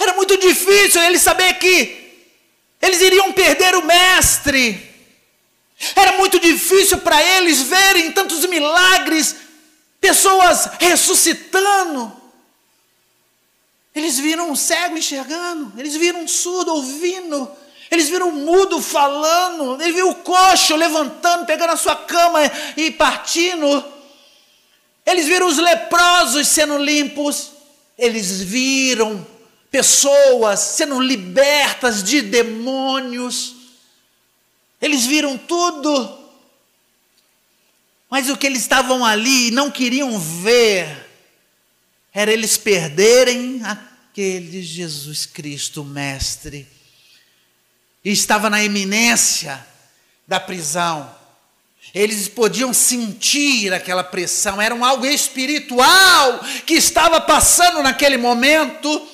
Era 0.00 0.14
muito 0.14 0.38
difícil 0.38 1.02
eles 1.02 1.20
saber 1.20 1.52
que 1.58 2.24
eles 2.80 3.02
iriam 3.02 3.34
perder 3.34 3.74
o 3.74 3.84
mestre. 3.84 4.96
Era 5.94 6.12
muito 6.12 6.40
difícil 6.40 6.96
para 7.02 7.22
eles 7.22 7.60
verem 7.64 8.12
tantos 8.12 8.46
milagres, 8.46 9.36
pessoas 10.00 10.70
ressuscitando. 10.80 12.21
Eles 13.94 14.18
viram 14.18 14.50
um 14.50 14.56
cego 14.56 14.96
enxergando, 14.96 15.72
eles 15.78 15.94
viram 15.94 16.22
um 16.22 16.28
surdo 16.28 16.74
ouvindo, 16.74 17.50
eles 17.90 18.08
viram 18.08 18.30
um 18.30 18.44
mudo 18.44 18.80
falando, 18.80 19.80
eles 19.82 19.94
viram 19.94 20.10
o 20.10 20.14
coxo 20.14 20.74
levantando, 20.74 21.44
pegando 21.44 21.72
a 21.72 21.76
sua 21.76 21.94
cama 21.94 22.40
e 22.76 22.90
partindo. 22.90 23.84
Eles 25.04 25.26
viram 25.26 25.46
os 25.46 25.58
leprosos 25.58 26.48
sendo 26.48 26.78
limpos, 26.78 27.50
eles 27.98 28.40
viram 28.40 29.26
pessoas 29.70 30.60
sendo 30.60 30.98
libertas 31.00 32.02
de 32.02 32.22
demônios. 32.22 33.56
Eles 34.80 35.04
viram 35.04 35.36
tudo. 35.36 36.18
Mas 38.08 38.28
o 38.30 38.36
que 38.36 38.46
eles 38.46 38.62
estavam 38.62 39.04
ali 39.04 39.48
e 39.48 39.50
não 39.50 39.70
queriam 39.70 40.18
ver 40.18 41.11
era 42.14 42.32
eles 42.32 42.56
perderem 42.56 43.62
aquele 43.64 44.62
Jesus 44.62 45.24
Cristo, 45.24 45.84
Mestre. 45.84 46.66
E 48.04 48.10
estava 48.10 48.50
na 48.50 48.62
iminência 48.62 49.64
da 50.26 50.38
prisão. 50.38 51.10
Eles 51.94 52.28
podiam 52.28 52.72
sentir 52.72 53.72
aquela 53.72 54.04
pressão, 54.04 54.60
era 54.60 54.74
um 54.74 54.84
algo 54.84 55.04
espiritual 55.04 56.40
que 56.64 56.74
estava 56.74 57.20
passando 57.20 57.82
naquele 57.82 58.16
momento. 58.16 59.08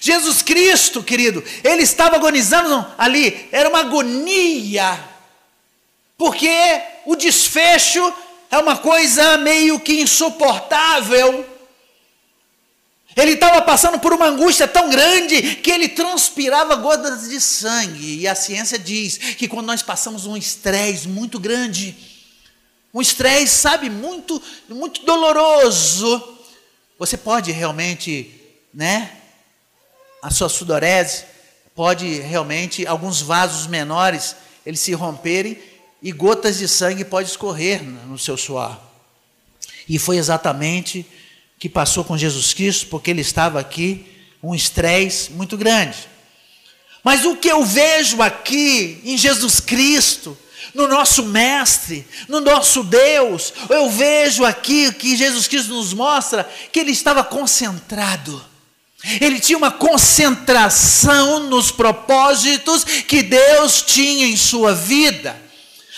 Jesus 0.00 0.42
Cristo, 0.42 1.02
querido, 1.02 1.42
ele 1.64 1.82
estava 1.82 2.16
agonizando 2.16 2.86
ali, 2.96 3.48
era 3.50 3.68
uma 3.68 3.80
agonia, 3.80 4.98
porque 6.16 6.48
o 7.04 7.16
desfecho 7.16 8.12
é 8.50 8.58
uma 8.58 8.76
coisa 8.78 9.36
meio 9.38 9.80
que 9.80 10.00
insuportável. 10.00 11.51
Ele 13.16 13.32
estava 13.32 13.60
passando 13.62 13.98
por 13.98 14.12
uma 14.12 14.26
angústia 14.26 14.66
tão 14.66 14.88
grande 14.88 15.56
que 15.56 15.70
ele 15.70 15.88
transpirava 15.88 16.76
gotas 16.76 17.28
de 17.28 17.40
sangue. 17.40 18.20
E 18.20 18.28
a 18.28 18.34
ciência 18.34 18.78
diz 18.78 19.18
que 19.18 19.46
quando 19.48 19.66
nós 19.66 19.82
passamos 19.82 20.26
um 20.26 20.36
estresse 20.36 21.06
muito 21.08 21.38
grande, 21.38 21.94
um 22.92 23.00
estresse, 23.00 23.54
sabe, 23.54 23.90
muito, 23.90 24.40
muito 24.68 25.04
doloroso, 25.04 26.38
você 26.98 27.16
pode 27.16 27.50
realmente, 27.52 28.30
né, 28.72 29.10
a 30.22 30.30
sua 30.30 30.48
sudorese, 30.48 31.24
pode 31.74 32.20
realmente, 32.20 32.86
alguns 32.86 33.20
vasos 33.20 33.66
menores, 33.66 34.36
eles 34.64 34.80
se 34.80 34.92
romperem 34.92 35.58
e 36.02 36.12
gotas 36.12 36.58
de 36.58 36.68
sangue 36.68 37.04
podem 37.04 37.26
escorrer 37.26 37.82
no 37.82 38.18
seu 38.18 38.36
suor. 38.36 38.78
E 39.88 39.98
foi 39.98 40.16
exatamente 40.16 41.06
que 41.62 41.68
passou 41.68 42.02
com 42.02 42.18
Jesus 42.18 42.52
Cristo, 42.52 42.88
porque 42.88 43.12
ele 43.12 43.20
estava 43.20 43.60
aqui, 43.60 44.04
um 44.42 44.52
estresse 44.52 45.30
muito 45.30 45.56
grande. 45.56 45.96
Mas 47.04 47.24
o 47.24 47.36
que 47.36 47.46
eu 47.46 47.64
vejo 47.64 48.20
aqui 48.20 49.00
em 49.04 49.16
Jesus 49.16 49.60
Cristo, 49.60 50.36
no 50.74 50.88
nosso 50.88 51.22
Mestre, 51.22 52.04
no 52.26 52.40
nosso 52.40 52.82
Deus, 52.82 53.54
eu 53.70 53.88
vejo 53.88 54.44
aqui 54.44 54.92
que 54.92 55.16
Jesus 55.16 55.46
Cristo 55.46 55.72
nos 55.72 55.94
mostra 55.94 56.50
que 56.72 56.80
ele 56.80 56.90
estava 56.90 57.22
concentrado. 57.22 58.44
Ele 59.20 59.38
tinha 59.38 59.56
uma 59.56 59.70
concentração 59.70 61.48
nos 61.48 61.70
propósitos 61.70 62.82
que 62.82 63.22
Deus 63.22 63.82
tinha 63.82 64.26
em 64.26 64.36
sua 64.36 64.74
vida. 64.74 65.40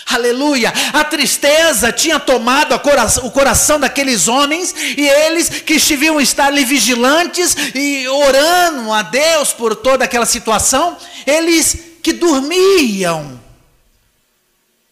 Aleluia! 0.05 0.71
A 0.93 1.03
tristeza 1.03 1.91
tinha 1.91 2.19
tomado 2.19 2.75
o 3.23 3.31
coração 3.31 3.79
daqueles 3.79 4.27
homens 4.27 4.73
e 4.95 5.01
eles 5.01 5.49
que 5.49 5.79
deviam 5.79 6.21
estar 6.21 6.45
ali 6.45 6.63
vigilantes 6.63 7.55
e 7.73 8.07
orando 8.07 8.93
a 8.93 9.01
Deus 9.01 9.51
por 9.51 9.75
toda 9.75 10.05
aquela 10.05 10.27
situação, 10.27 10.95
eles 11.25 11.77
que 12.03 12.13
dormiam. 12.13 13.41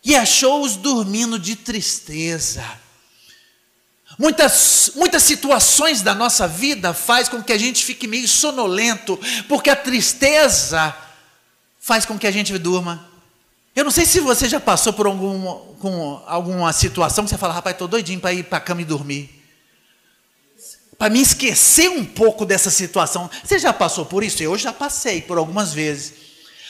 E 0.03 0.15
achou-os 0.15 0.75
dormindo 0.75 1.38
de 1.38 1.55
tristeza. 1.55 2.63
Muitas, 4.17 4.91
muitas 4.96 5.24
situações 5.24 6.01
da 6.01 6.13
nossa 6.15 6.48
vida 6.48 6.93
faz 6.93 7.29
com 7.29 7.41
que 7.41 7.53
a 7.53 7.58
gente 7.58 7.86
fique 7.86 8.08
meio 8.08 8.27
sonolento, 8.27 9.20
porque 9.48 9.70
a 9.70 9.75
tristeza 9.75 10.96
faz 11.79 12.03
com 12.05 12.17
que 12.17 12.27
a 12.27 12.32
gente 12.32 12.58
durma. 12.58 13.12
Eu 13.75 13.84
não 13.84 13.92
sei 13.92 14.06
se 14.06 14.20
você 14.20 14.48
já 14.48 14.60
passou 14.60 14.94
por 14.94 15.08
algum, 15.08 15.42
com 15.80 16.22
alguma 16.27 16.72
situação 16.72 17.24
que 17.24 17.30
você 17.30 17.38
fala, 17.38 17.53
rapaz, 17.53 17.74
estou 17.74 17.88
doidinho 17.88 18.20
para 18.20 18.34
ir 18.34 18.44
para 18.44 18.60
a 18.60 18.62
cama 18.62 18.82
e 18.82 18.86
dormir. 18.86 19.44
Para 20.98 21.10
me 21.10 21.20
esquecer 21.20 21.89
um 21.89 22.06
pouco 22.06 22.46
dessa 22.46 22.70
situação. 22.70 23.30
Você 23.44 23.58
já 23.58 23.74
passou 23.74 24.06
por 24.06 24.24
isso? 24.24 24.44
Eu 24.44 24.58
já 24.58 24.72
passei 24.72 25.22
por 25.22 25.38
algumas 25.39 25.74
vezes. 25.74 26.13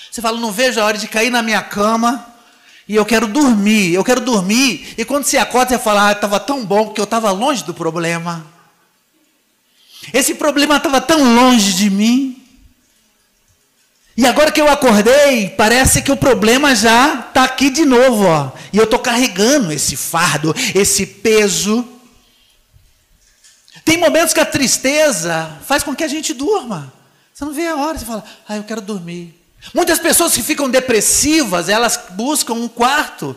Você 0.09 0.21
fala, 0.21 0.39
não 0.39 0.51
vejo 0.51 0.79
a 0.79 0.85
hora 0.85 0.97
de 0.97 1.07
cair 1.07 1.29
na 1.29 1.41
minha 1.41 1.61
cama 1.61 2.33
e 2.87 2.95
eu 2.95 3.05
quero 3.05 3.27
dormir, 3.27 3.93
eu 3.93 4.03
quero 4.03 4.21
dormir. 4.21 4.93
E 4.97 5.03
quando 5.03 5.25
você 5.25 5.37
acorda, 5.37 5.75
você 5.75 5.83
fala, 5.83 6.09
ah, 6.09 6.11
estava 6.13 6.39
tão 6.39 6.65
bom 6.65 6.85
porque 6.85 7.01
eu 7.01 7.05
estava 7.05 7.31
longe 7.31 7.63
do 7.63 7.73
problema. 7.73 8.45
Esse 10.13 10.35
problema 10.35 10.77
estava 10.77 11.01
tão 11.01 11.35
longe 11.35 11.73
de 11.73 11.89
mim. 11.89 12.42
E 14.15 14.27
agora 14.27 14.51
que 14.51 14.61
eu 14.61 14.69
acordei, 14.69 15.49
parece 15.49 16.01
que 16.01 16.11
o 16.11 16.17
problema 16.17 16.75
já 16.75 17.25
está 17.27 17.43
aqui 17.43 17.71
de 17.71 17.83
novo, 17.83 18.25
ó. 18.25 18.51
E 18.71 18.77
eu 18.77 18.83
estou 18.83 18.99
carregando 18.99 19.71
esse 19.71 19.95
fardo, 19.95 20.55
esse 20.75 21.05
peso. 21.05 21.87
Tem 23.83 23.97
momentos 23.97 24.33
que 24.33 24.39
a 24.39 24.45
tristeza 24.45 25.57
faz 25.65 25.81
com 25.81 25.95
que 25.95 26.03
a 26.03 26.07
gente 26.07 26.33
durma. 26.33 26.93
Você 27.33 27.43
não 27.43 27.53
vê 27.53 27.65
a 27.67 27.75
hora, 27.75 27.97
você 27.97 28.05
fala, 28.05 28.23
ah, 28.47 28.55
eu 28.55 28.63
quero 28.63 28.81
dormir. 28.81 29.33
Muitas 29.73 29.97
pessoas 29.97 30.33
que 30.33 30.43
ficam 30.43 30.69
depressivas, 30.69 31.67
elas 31.67 31.99
buscam 32.11 32.53
um 32.53 32.67
quarto, 32.67 33.35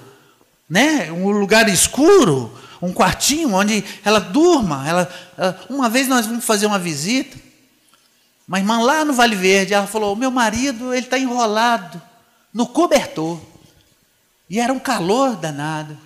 né? 0.69 1.11
um 1.11 1.31
lugar 1.31 1.69
escuro, 1.71 2.53
um 2.83 2.93
quartinho 2.93 3.55
onde 3.55 3.83
ela 4.05 4.19
durma. 4.19 4.87
Ela, 4.87 5.15
ela, 5.39 5.61
uma 5.71 5.89
vez 5.89 6.07
nós 6.07 6.27
vamos 6.27 6.45
fazer 6.45 6.67
uma 6.67 6.79
visita, 6.79 7.46
uma 8.47 8.59
irmã 8.59 8.79
lá 8.81 9.05
no 9.05 9.13
Vale 9.13 9.35
Verde, 9.35 9.75
ela 9.75 9.87
falou: 9.87 10.13
o 10.13 10.17
meu 10.17 10.31
marido 10.31 10.95
ele 10.95 11.07
está 11.07 11.19
enrolado 11.19 12.01
no 12.53 12.67
cobertor. 12.67 13.41
E 14.49 14.61
era 14.61 14.73
um 14.73 14.79
calor 14.79 15.37
danado. 15.37 15.99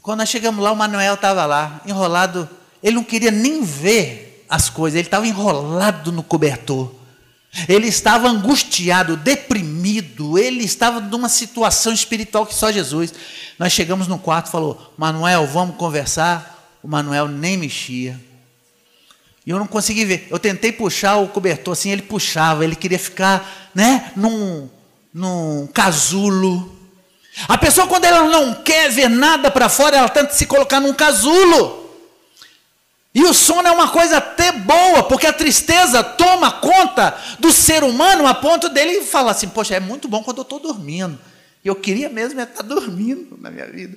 Quando 0.00 0.20
nós 0.20 0.28
chegamos 0.28 0.62
lá, 0.62 0.70
o 0.70 0.76
Manuel 0.76 1.14
estava 1.14 1.44
lá, 1.44 1.80
enrolado. 1.84 2.48
Ele 2.82 2.94
não 2.94 3.04
queria 3.04 3.30
nem 3.30 3.62
ver 3.62 4.44
as 4.48 4.70
coisas, 4.70 4.96
ele 4.96 5.08
estava 5.08 5.26
enrolado 5.26 6.12
no 6.12 6.22
cobertor. 6.22 6.94
Ele 7.68 7.88
estava 7.88 8.28
angustiado, 8.28 9.16
deprimido, 9.16 10.38
ele 10.38 10.62
estava 10.62 11.00
numa 11.00 11.28
situação 11.28 11.92
espiritual 11.92 12.46
que 12.46 12.54
só 12.54 12.70
Jesus. 12.70 13.12
Nós 13.58 13.72
chegamos 13.72 14.06
no 14.06 14.18
quarto 14.18 14.50
falou: 14.50 14.94
Manuel, 14.96 15.46
vamos 15.46 15.76
conversar. 15.76 16.78
O 16.80 16.86
Manuel 16.86 17.26
nem 17.26 17.56
mexia. 17.56 18.27
E 19.48 19.50
eu 19.50 19.58
não 19.58 19.66
consegui 19.66 20.04
ver. 20.04 20.28
Eu 20.30 20.38
tentei 20.38 20.70
puxar 20.70 21.16
o 21.16 21.28
cobertor 21.28 21.72
assim, 21.72 21.90
ele 21.90 22.02
puxava, 22.02 22.62
ele 22.62 22.76
queria 22.76 22.98
ficar, 22.98 23.70
né, 23.74 24.12
num, 24.14 24.68
num 25.12 25.66
casulo. 25.72 26.76
A 27.48 27.56
pessoa, 27.56 27.86
quando 27.86 28.04
ela 28.04 28.28
não 28.28 28.62
quer 28.62 28.90
ver 28.90 29.08
nada 29.08 29.50
para 29.50 29.70
fora, 29.70 29.96
ela 29.96 30.08
tenta 30.10 30.34
se 30.34 30.44
colocar 30.44 30.80
num 30.80 30.92
casulo. 30.92 31.88
E 33.14 33.24
o 33.24 33.32
sono 33.32 33.66
é 33.66 33.70
uma 33.70 33.88
coisa 33.88 34.18
até 34.18 34.52
boa, 34.52 35.04
porque 35.04 35.26
a 35.26 35.32
tristeza 35.32 36.04
toma 36.04 36.52
conta 36.52 37.16
do 37.38 37.50
ser 37.50 37.82
humano 37.82 38.26
a 38.26 38.34
ponto 38.34 38.68
dele 38.68 39.00
falar 39.00 39.30
assim: 39.30 39.48
Poxa, 39.48 39.76
é 39.76 39.80
muito 39.80 40.08
bom 40.08 40.22
quando 40.22 40.38
eu 40.38 40.42
estou 40.42 40.60
dormindo. 40.60 41.18
Eu 41.64 41.74
queria 41.74 42.10
mesmo 42.10 42.38
estar 42.38 42.62
dormindo 42.62 43.38
na 43.40 43.50
minha 43.50 43.66
vida. 43.66 43.96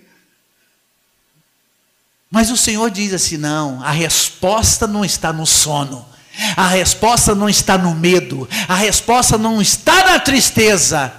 Mas 2.32 2.50
o 2.50 2.56
Senhor 2.56 2.90
diz 2.90 3.14
assim: 3.14 3.36
não, 3.36 3.84
a 3.84 3.92
resposta 3.92 4.88
não 4.88 5.04
está 5.04 5.34
no 5.34 5.46
sono, 5.46 6.08
a 6.56 6.66
resposta 6.68 7.36
não 7.36 7.50
está 7.50 7.78
no 7.78 7.94
medo, 7.94 8.48
a 8.70 8.76
resposta 8.76 9.38
não 9.38 9.62
está 9.62 10.06
na 10.06 10.18
tristeza, 10.18 11.14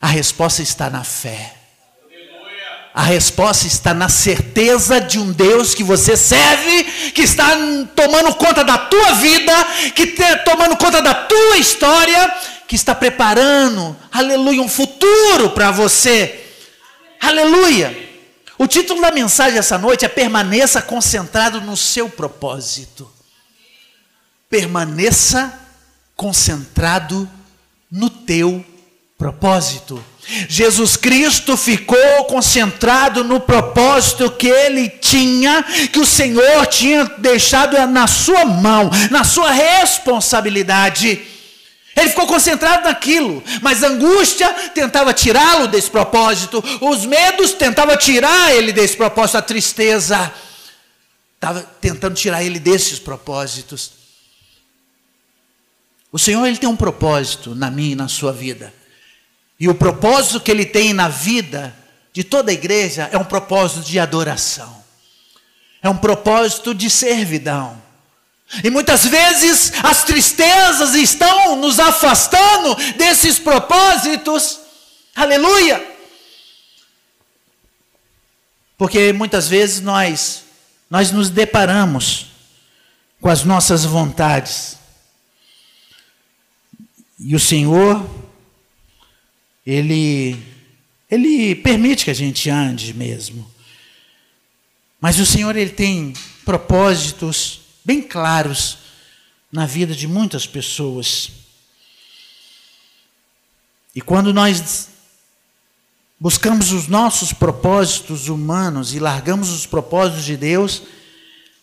a 0.00 0.08
resposta 0.08 0.60
está 0.60 0.90
na 0.90 1.04
fé. 1.04 1.52
A 2.92 3.02
resposta 3.02 3.66
está 3.66 3.92
na 3.92 4.08
certeza 4.08 4.98
de 4.98 5.18
um 5.18 5.30
Deus 5.30 5.74
que 5.74 5.84
você 5.84 6.16
serve, 6.16 6.84
que 7.12 7.20
está 7.20 7.50
tomando 7.94 8.34
conta 8.36 8.64
da 8.64 8.78
tua 8.78 9.12
vida, 9.12 9.52
que 9.94 10.04
está 10.04 10.38
tomando 10.38 10.78
conta 10.78 11.02
da 11.02 11.12
tua 11.12 11.58
história, 11.58 12.34
que 12.66 12.74
está 12.74 12.94
preparando, 12.94 13.94
aleluia, 14.10 14.62
um 14.62 14.68
futuro 14.68 15.50
para 15.50 15.70
você. 15.70 16.42
Aleluia. 17.20 18.05
O 18.58 18.66
título 18.66 19.00
da 19.00 19.10
mensagem 19.10 19.58
essa 19.58 19.76
noite 19.76 20.04
é 20.04 20.08
Permaneça 20.08 20.80
concentrado 20.80 21.60
no 21.60 21.76
seu 21.76 22.08
propósito. 22.08 23.10
Permaneça 24.48 25.52
concentrado 26.14 27.28
no 27.90 28.08
teu 28.08 28.64
propósito. 29.18 30.02
Jesus 30.48 30.96
Cristo 30.96 31.56
ficou 31.56 32.24
concentrado 32.24 33.22
no 33.22 33.38
propósito 33.40 34.30
que 34.30 34.48
ele 34.48 34.88
tinha, 34.88 35.62
que 35.92 36.00
o 36.00 36.06
Senhor 36.06 36.66
tinha 36.66 37.04
deixado 37.18 37.76
na 37.86 38.06
sua 38.06 38.44
mão, 38.44 38.90
na 39.10 39.22
sua 39.22 39.52
responsabilidade. 39.52 41.35
Ele 41.96 42.10
ficou 42.10 42.26
concentrado 42.26 42.84
naquilo, 42.84 43.42
mas 43.62 43.82
a 43.82 43.88
angústia 43.88 44.52
tentava 44.74 45.14
tirá-lo 45.14 45.66
desse 45.66 45.90
propósito, 45.90 46.62
os 46.82 47.06
medos 47.06 47.52
tentavam 47.52 47.96
tirar 47.96 48.54
ele 48.54 48.70
desse 48.70 48.94
propósito, 48.94 49.38
a 49.38 49.42
tristeza 49.42 50.30
estava 51.34 51.62
tentando 51.80 52.14
tirar 52.14 52.44
ele 52.44 52.58
desses 52.58 52.98
propósitos. 52.98 53.92
O 56.12 56.18
Senhor 56.18 56.46
ele 56.46 56.58
tem 56.58 56.68
um 56.68 56.76
propósito 56.76 57.54
na 57.54 57.70
minha 57.70 57.92
e 57.92 57.96
na 57.96 58.08
sua 58.08 58.32
vida. 58.32 58.72
E 59.58 59.66
o 59.66 59.74
propósito 59.74 60.40
que 60.40 60.50
ele 60.50 60.66
tem 60.66 60.92
na 60.92 61.08
vida 61.08 61.74
de 62.12 62.22
toda 62.22 62.50
a 62.50 62.54
igreja 62.54 63.08
é 63.10 63.16
um 63.16 63.24
propósito 63.24 63.80
de 63.86 63.98
adoração. 63.98 64.84
É 65.82 65.88
um 65.88 65.96
propósito 65.96 66.74
de 66.74 66.90
servidão. 66.90 67.85
E 68.62 68.70
muitas 68.70 69.04
vezes 69.04 69.72
as 69.82 70.04
tristezas 70.04 70.94
estão 70.94 71.56
nos 71.56 71.80
afastando 71.80 72.74
desses 72.96 73.38
propósitos. 73.38 74.60
Aleluia! 75.14 75.94
Porque 78.78 79.12
muitas 79.12 79.48
vezes 79.48 79.80
nós 79.80 80.44
nós 80.88 81.10
nos 81.10 81.28
deparamos 81.28 82.26
com 83.20 83.28
as 83.28 83.42
nossas 83.42 83.84
vontades. 83.84 84.76
E 87.18 87.34
o 87.34 87.40
Senhor 87.40 88.08
ele 89.66 90.40
ele 91.10 91.54
permite 91.56 92.04
que 92.04 92.10
a 92.10 92.14
gente 92.14 92.48
ande 92.48 92.94
mesmo. 92.94 93.50
Mas 95.00 95.18
o 95.18 95.26
Senhor 95.26 95.56
ele 95.56 95.70
tem 95.70 96.12
propósitos 96.44 97.65
bem 97.86 98.02
claros 98.02 98.78
na 99.50 99.64
vida 99.64 99.94
de 99.94 100.08
muitas 100.08 100.44
pessoas. 100.44 101.30
E 103.94 104.00
quando 104.00 104.34
nós 104.34 104.88
buscamos 106.18 106.72
os 106.72 106.88
nossos 106.88 107.32
propósitos 107.32 108.28
humanos 108.28 108.92
e 108.92 108.98
largamos 108.98 109.50
os 109.50 109.66
propósitos 109.66 110.24
de 110.24 110.36
Deus, 110.36 110.82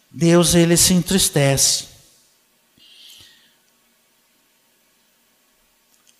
Deus 0.10 0.56
ele 0.56 0.78
se 0.78 0.94
entristece. 0.94 1.88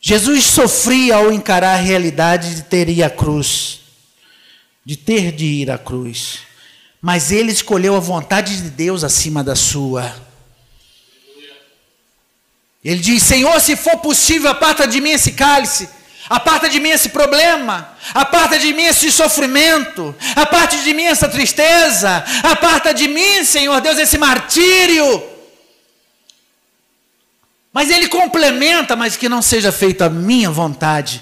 Jesus 0.02 0.44
sofria 0.44 1.16
ao 1.16 1.32
encarar 1.32 1.76
a 1.76 1.82
realidade 1.82 2.56
de 2.56 2.64
ter 2.64 2.90
ir 2.90 3.02
à 3.04 3.10
cruz, 3.10 3.80
de 4.84 4.98
ter 4.98 5.32
de 5.32 5.46
ir 5.46 5.72
à 5.72 5.78
cruz 5.78 6.42
mas 7.04 7.34
ele 7.34 7.52
escolheu 7.52 7.98
a 7.98 8.00
vontade 8.00 8.56
de 8.62 8.70
Deus 8.70 9.04
acima 9.04 9.44
da 9.44 9.58
sua. 9.58 10.16
Ele 12.82 13.02
diz: 13.02 13.22
Senhor, 13.22 13.60
se 13.60 13.76
for 13.76 13.98
possível, 13.98 14.50
aparta 14.50 14.88
de 14.88 15.02
mim 15.02 15.10
esse 15.10 15.34
cálice, 15.34 15.90
aparta 16.30 16.70
de 16.70 16.80
mim 16.80 16.92
esse 16.92 17.10
problema, 17.10 17.94
aparta 18.14 18.58
de 18.58 18.74
mim 18.74 18.84
esse 18.84 19.12
sofrimento, 19.12 20.16
aparta 20.34 20.78
de 20.78 20.94
mim 20.94 21.04
essa 21.04 21.28
tristeza, 21.28 22.24
aparta 22.42 22.94
de 22.94 23.10
mim, 23.10 23.44
Senhor 23.44 23.82
Deus, 23.82 23.98
esse 23.98 24.18
martírio. 24.18 25.22
Mas 27.74 27.90
ele 27.90 28.08
complementa, 28.08 28.96
mas 28.96 29.18
que 29.18 29.28
não 29.28 29.42
seja 29.42 29.74
feita 29.74 30.06
a 30.06 30.10
minha 30.10 30.50
vontade, 30.50 31.22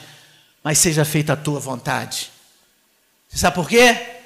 mas 0.64 0.78
seja 0.78 1.04
feita 1.04 1.34
a 1.34 1.38
tua 1.38 1.60
vontade. 1.60 2.32
Você 3.28 3.40
sabe 3.40 3.56
por 3.56 3.68
quê? 3.68 4.21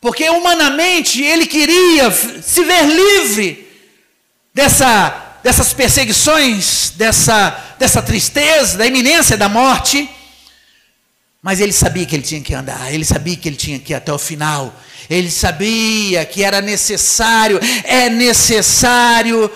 Porque 0.00 0.30
humanamente 0.30 1.22
ele 1.22 1.46
queria 1.46 2.10
se 2.10 2.64
ver 2.64 2.84
livre 2.84 3.68
dessa, 4.54 5.36
dessas 5.42 5.74
perseguições, 5.74 6.94
dessa, 6.96 7.74
dessa 7.78 8.00
tristeza, 8.00 8.78
da 8.78 8.86
iminência 8.86 9.36
da 9.36 9.48
morte. 9.48 10.08
Mas 11.42 11.60
ele 11.60 11.72
sabia 11.72 12.06
que 12.06 12.16
ele 12.16 12.22
tinha 12.22 12.40
que 12.40 12.54
andar, 12.54 12.92
ele 12.92 13.04
sabia 13.04 13.36
que 13.36 13.48
ele 13.48 13.56
tinha 13.56 13.78
que 13.78 13.92
ir 13.92 13.96
até 13.96 14.10
o 14.10 14.18
final. 14.18 14.74
Ele 15.08 15.30
sabia 15.30 16.24
que 16.24 16.42
era 16.42 16.62
necessário, 16.62 17.58
é 17.84 18.08
necessário 18.08 19.50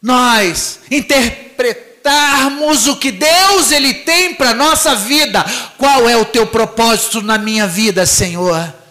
nós 0.00 0.80
interpretarmos 0.90 2.86
o 2.86 2.96
que 2.96 3.10
Deus 3.10 3.72
ele 3.72 3.94
tem 3.94 4.34
para 4.34 4.54
nossa 4.54 4.94
vida. 4.94 5.44
Qual 5.78 6.08
é 6.08 6.16
o 6.16 6.24
teu 6.24 6.46
propósito 6.46 7.22
na 7.22 7.38
minha 7.38 7.66
vida, 7.66 8.06
Senhor? 8.06 8.83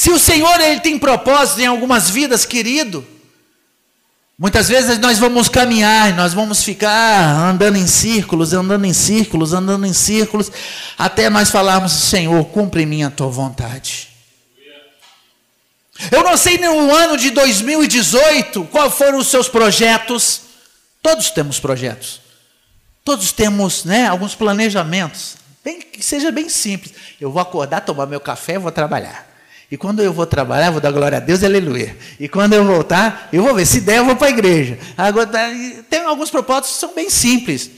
Se 0.00 0.10
o 0.10 0.18
Senhor 0.18 0.58
ele 0.62 0.80
tem 0.80 0.98
propósito 0.98 1.60
em 1.60 1.66
algumas 1.66 2.08
vidas, 2.08 2.46
querido, 2.46 3.06
muitas 4.38 4.66
vezes 4.66 4.98
nós 4.98 5.18
vamos 5.18 5.46
caminhar, 5.46 6.14
nós 6.14 6.32
vamos 6.32 6.64
ficar 6.64 7.50
andando 7.50 7.76
em 7.76 7.86
círculos, 7.86 8.54
andando 8.54 8.86
em 8.86 8.94
círculos, 8.94 9.52
andando 9.52 9.84
em 9.84 9.92
círculos, 9.92 10.50
até 10.96 11.28
nós 11.28 11.50
falarmos, 11.50 11.92
Senhor, 11.92 12.42
cumpre 12.46 12.86
minha 12.86 13.08
a 13.08 13.10
tua 13.10 13.28
vontade. 13.28 14.08
Eu 16.10 16.24
não 16.24 16.34
sei 16.34 16.56
no 16.56 16.94
ano 16.94 17.18
de 17.18 17.28
2018 17.32 18.64
quais 18.72 18.94
foram 18.94 19.18
os 19.18 19.26
seus 19.26 19.50
projetos. 19.50 20.40
Todos 21.02 21.28
temos 21.28 21.60
projetos. 21.60 22.22
Todos 23.04 23.32
temos, 23.32 23.84
né, 23.84 24.06
alguns 24.06 24.34
planejamentos. 24.34 25.36
Bem, 25.62 25.82
que 25.82 26.02
seja 26.02 26.32
bem 26.32 26.48
simples. 26.48 26.94
Eu 27.20 27.30
vou 27.30 27.42
acordar, 27.42 27.82
tomar 27.82 28.06
meu 28.06 28.18
café, 28.18 28.58
vou 28.58 28.72
trabalhar. 28.72 29.29
E 29.70 29.76
quando 29.76 30.02
eu 30.02 30.12
vou 30.12 30.26
trabalhar, 30.26 30.70
vou 30.70 30.80
dar 30.80 30.90
glória 30.90 31.18
a 31.18 31.20
Deus, 31.20 31.44
aleluia. 31.44 31.96
E 32.18 32.28
quando 32.28 32.54
eu 32.54 32.64
voltar, 32.64 33.28
eu 33.32 33.42
vou 33.42 33.54
ver. 33.54 33.66
Se 33.66 33.80
der, 33.80 33.98
eu 33.98 34.04
vou 34.04 34.16
para 34.16 34.26
a 34.26 34.30
igreja. 34.30 34.78
Agora, 34.96 35.30
tem 35.88 36.00
alguns 36.00 36.30
propósitos 36.30 36.72
que 36.72 36.80
são 36.80 36.94
bem 36.94 37.08
simples. 37.08 37.70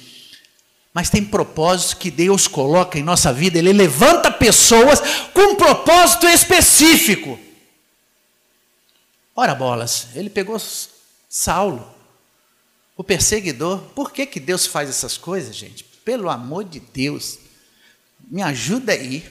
Mas 0.94 1.10
tem 1.10 1.24
propósitos 1.24 1.94
que 1.94 2.10
Deus 2.10 2.46
coloca 2.46 2.98
em 2.98 3.02
nossa 3.02 3.32
vida, 3.32 3.58
Ele 3.58 3.72
levanta 3.72 4.30
pessoas 4.30 5.00
com 5.32 5.52
um 5.52 5.54
propósito 5.54 6.26
específico. 6.26 7.38
Ora 9.34 9.54
bolas, 9.54 10.08
ele 10.14 10.28
pegou 10.28 10.60
Saulo, 11.28 11.90
o 12.96 13.02
perseguidor. 13.02 13.78
Por 13.94 14.12
que, 14.12 14.26
que 14.26 14.38
Deus 14.38 14.66
faz 14.66 14.90
essas 14.90 15.16
coisas, 15.16 15.56
gente? 15.56 15.84
Pelo 16.04 16.28
amor 16.28 16.64
de 16.64 16.80
Deus, 16.80 17.38
me 18.30 18.42
ajuda 18.42 18.92
aí. 18.92 19.24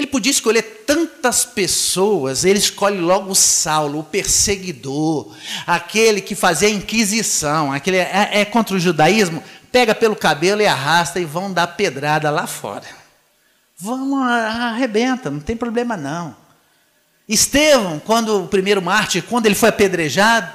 Ele 0.00 0.06
podia 0.06 0.32
escolher 0.32 0.62
tantas 0.86 1.44
pessoas, 1.44 2.46
ele 2.46 2.58
escolhe 2.58 2.98
logo 2.98 3.34
Saulo, 3.34 3.98
o 3.98 4.02
perseguidor, 4.02 5.36
aquele 5.66 6.22
que 6.22 6.34
fazia 6.34 6.68
a 6.68 6.70
inquisição, 6.70 7.70
aquele 7.70 7.98
é, 7.98 8.30
é 8.32 8.44
contra 8.46 8.74
o 8.74 8.80
judaísmo, 8.80 9.44
pega 9.70 9.94
pelo 9.94 10.16
cabelo 10.16 10.62
e 10.62 10.66
arrasta 10.66 11.20
e 11.20 11.26
vão 11.26 11.52
dar 11.52 11.66
pedrada 11.66 12.30
lá 12.30 12.46
fora. 12.46 12.86
Vamos, 13.76 14.26
arrebenta, 14.26 15.30
não 15.30 15.38
tem 15.38 15.54
problema 15.54 15.98
não. 15.98 16.34
Estevão, 17.28 17.98
quando 17.98 18.44
o 18.44 18.48
primeiro 18.48 18.80
mártir, 18.80 19.22
quando 19.24 19.44
ele 19.44 19.54
foi 19.54 19.68
apedrejado, 19.68 20.50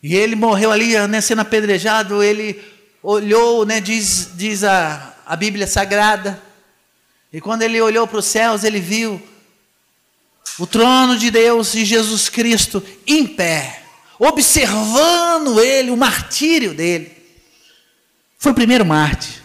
e 0.00 0.14
ele 0.14 0.36
morreu 0.36 0.70
ali, 0.70 0.96
né, 1.08 1.20
sendo 1.20 1.40
apedrejado, 1.40 2.22
ele 2.22 2.62
olhou, 3.02 3.66
né, 3.66 3.80
diz, 3.80 4.30
diz 4.36 4.62
a, 4.62 5.12
a 5.26 5.34
Bíblia 5.34 5.66
Sagrada, 5.66 6.40
e 7.32 7.40
quando 7.40 7.62
ele 7.62 7.80
olhou 7.80 8.06
para 8.06 8.18
os 8.18 8.26
céus, 8.26 8.62
ele 8.62 8.80
viu 8.80 9.20
o 10.58 10.66
trono 10.66 11.18
de 11.18 11.30
Deus 11.30 11.74
e 11.74 11.84
Jesus 11.84 12.28
Cristo 12.28 12.84
em 13.06 13.26
pé, 13.26 13.84
observando 14.18 15.60
ele, 15.60 15.90
o 15.90 15.96
martírio 15.96 16.74
dele. 16.74 17.10
Foi 18.38 18.52
o 18.52 18.54
primeiro 18.54 18.84
mártir. 18.84 19.40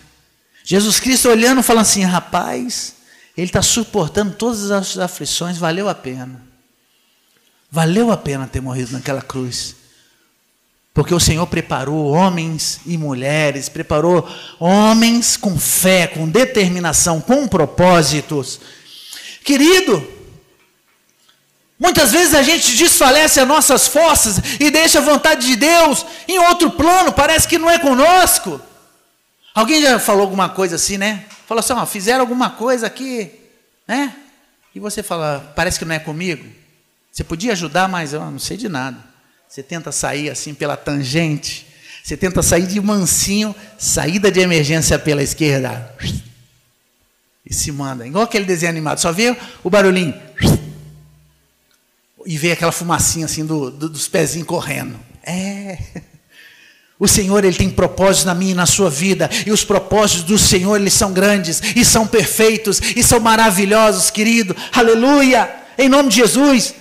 Jesus 0.63 0.99
Cristo 0.99 1.29
olhando, 1.29 1.63
falando 1.63 1.83
assim: 1.83 2.03
rapaz, 2.03 2.95
ele 3.37 3.47
está 3.47 3.61
suportando 3.61 4.33
todas 4.33 4.69
as 4.69 4.97
aflições, 4.97 5.57
valeu 5.57 5.87
a 5.87 5.95
pena. 5.95 6.45
Valeu 7.71 8.11
a 8.11 8.17
pena 8.17 8.47
ter 8.47 8.59
morrido 8.59 8.91
naquela 8.91 9.21
cruz. 9.21 9.75
Porque 10.97 11.13
o 11.13 11.19
Senhor 11.19 11.45
preparou 11.45 12.07
homens 12.07 12.79
e 12.83 12.97
mulheres, 12.97 13.69
preparou 13.69 14.27
homens 14.59 15.37
com 15.37 15.55
fé, 15.59 16.07
com 16.07 16.27
determinação, 16.27 17.21
com 17.21 17.47
propósitos. 17.47 18.59
Querido, 19.43 20.03
muitas 21.79 22.11
vezes 22.11 22.33
a 22.33 22.41
gente 22.41 22.75
desfalece 22.75 23.39
as 23.39 23.47
nossas 23.47 23.87
forças 23.87 24.41
e 24.59 24.71
deixa 24.71 24.97
a 24.97 25.03
vontade 25.03 25.45
de 25.45 25.55
Deus 25.55 26.03
em 26.27 26.39
outro 26.39 26.71
plano, 26.71 27.13
parece 27.13 27.47
que 27.47 27.59
não 27.59 27.69
é 27.69 27.77
conosco. 27.77 28.59
Alguém 29.53 29.83
já 29.83 29.99
falou 29.99 30.23
alguma 30.23 30.49
coisa 30.49 30.77
assim, 30.77 30.97
né? 30.97 31.25
Falou 31.45 31.59
assim, 31.59 31.73
ó, 31.73 31.85
fizeram 31.85 32.21
alguma 32.21 32.49
coisa 32.49 32.87
aqui, 32.87 33.29
né? 33.87 34.15
E 34.73 34.79
você 34.79 35.03
fala, 35.03 35.53
parece 35.55 35.77
que 35.77 35.85
não 35.85 35.93
é 35.93 35.99
comigo. 35.99 36.43
Você 37.11 37.23
podia 37.23 37.51
ajudar, 37.51 37.87
mas 37.87 38.13
eu 38.13 38.21
não 38.21 38.39
sei 38.39 38.57
de 38.57 38.67
nada. 38.67 39.06
Você 39.47 39.63
tenta 39.63 39.91
sair 39.91 40.29
assim 40.29 40.53
pela 40.53 40.75
tangente. 40.75 41.65
Você 42.03 42.15
tenta 42.15 42.41
sair 42.41 42.67
de 42.67 42.79
mansinho, 42.79 43.55
saída 43.77 44.31
de 44.31 44.39
emergência 44.39 44.97
pela 44.99 45.23
esquerda. 45.23 45.95
E 47.45 47.53
se 47.53 47.71
manda. 47.71 48.05
Igual 48.05 48.25
aquele 48.25 48.45
desenho 48.45 48.71
animado. 48.71 48.99
Só 48.99 49.11
vê 49.11 49.35
o 49.63 49.69
barulhinho. 49.69 50.13
E 52.25 52.37
vê 52.37 52.51
aquela 52.51 52.71
fumacinha 52.71 53.25
assim 53.25 53.45
do, 53.45 53.71
do, 53.71 53.89
dos 53.89 54.07
pezinhos 54.07 54.47
correndo. 54.47 54.99
É. 55.23 55.77
O 56.99 57.07
Senhor 57.07 57.45
ele 57.45 57.55
tem 57.55 57.69
propósitos 57.69 58.25
na 58.25 58.33
minha 58.33 58.53
e 58.53 58.55
na 58.55 58.65
sua 58.65 58.89
vida, 58.89 59.29
e 59.45 59.51
os 59.51 59.63
propósitos 59.63 60.23
do 60.23 60.37
Senhor 60.37 60.75
eles 60.77 60.93
são 60.93 61.13
grandes 61.13 61.61
e 61.75 61.85
são 61.85 62.07
perfeitos 62.07 62.81
e 62.95 63.03
são 63.03 63.19
maravilhosos, 63.19 64.09
querido. 64.09 64.55
Aleluia! 64.71 65.47
Em 65.77 65.87
nome 65.87 66.09
de 66.09 66.15
Jesus. 66.15 66.73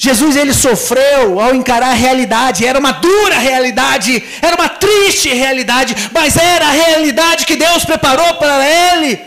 Jesus 0.00 0.36
ele 0.36 0.54
sofreu 0.54 1.40
ao 1.40 1.52
encarar 1.56 1.90
a 1.90 1.94
realidade, 1.94 2.64
era 2.64 2.78
uma 2.78 2.92
dura 2.92 3.36
realidade, 3.36 4.22
era 4.40 4.54
uma 4.54 4.68
triste 4.68 5.28
realidade, 5.28 5.92
mas 6.12 6.36
era 6.36 6.68
a 6.68 6.70
realidade 6.70 7.44
que 7.44 7.56
Deus 7.56 7.84
preparou 7.84 8.34
para 8.34 8.64
ele. 8.64 9.20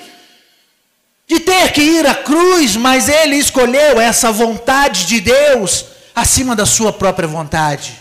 De 1.28 1.42
ter 1.42 1.74
que 1.74 1.82
ir 1.82 2.08
à 2.08 2.16
cruz, 2.16 2.78
mas 2.78 3.10
ele 3.10 3.36
escolheu 3.36 4.00
essa 4.00 4.32
vontade 4.32 5.06
de 5.08 5.20
Deus 5.20 5.86
acima 6.16 6.56
da 6.56 6.66
sua 6.66 6.94
própria 6.94 7.28
vontade. 7.28 8.00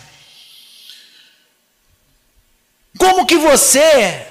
Como 2.96 3.26
que 3.26 3.36
você 3.36 4.26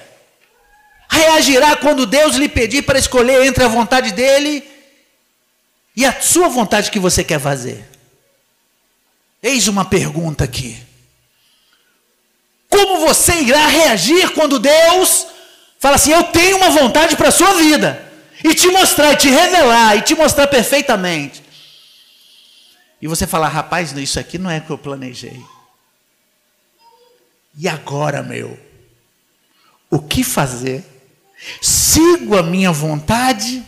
reagirá 1.09 1.75
quando 1.75 2.05
Deus 2.05 2.35
lhe 2.35 2.47
pedir 2.47 2.83
para 2.83 2.99
escolher 2.99 3.45
entre 3.45 3.65
a 3.65 3.67
vontade 3.67 4.13
dele 4.13 4.63
e 5.93 6.05
a 6.05 6.21
sua 6.21 6.47
vontade 6.47 6.89
que 6.89 6.99
você 6.99 7.21
quer 7.21 7.39
fazer? 7.39 7.98
Eis 9.41 9.67
uma 9.67 9.85
pergunta 9.85 10.43
aqui. 10.43 10.77
Como 12.69 13.05
você 13.05 13.41
irá 13.41 13.67
reagir 13.67 14.31
quando 14.33 14.59
Deus 14.59 15.27
fala 15.79 15.95
assim: 15.95 16.11
Eu 16.11 16.23
tenho 16.25 16.57
uma 16.57 16.69
vontade 16.69 17.15
para 17.15 17.29
a 17.29 17.31
sua 17.31 17.53
vida, 17.55 18.11
e 18.43 18.53
te 18.53 18.67
mostrar, 18.67 19.13
e 19.13 19.17
te 19.17 19.29
revelar, 19.29 19.97
e 19.97 20.01
te 20.01 20.13
mostrar 20.13 20.47
perfeitamente. 20.47 21.43
E 23.01 23.07
você 23.07 23.25
falar: 23.25 23.47
Rapaz, 23.47 23.91
isso 23.93 24.19
aqui 24.19 24.37
não 24.37 24.49
é 24.49 24.57
o 24.57 24.61
que 24.61 24.69
eu 24.69 24.77
planejei. 24.77 25.41
E 27.57 27.67
agora, 27.67 28.21
meu? 28.21 28.59
O 29.89 29.99
que 29.99 30.23
fazer? 30.23 30.85
Sigo 31.61 32.37
a 32.37 32.43
minha 32.43 32.71
vontade 32.71 33.63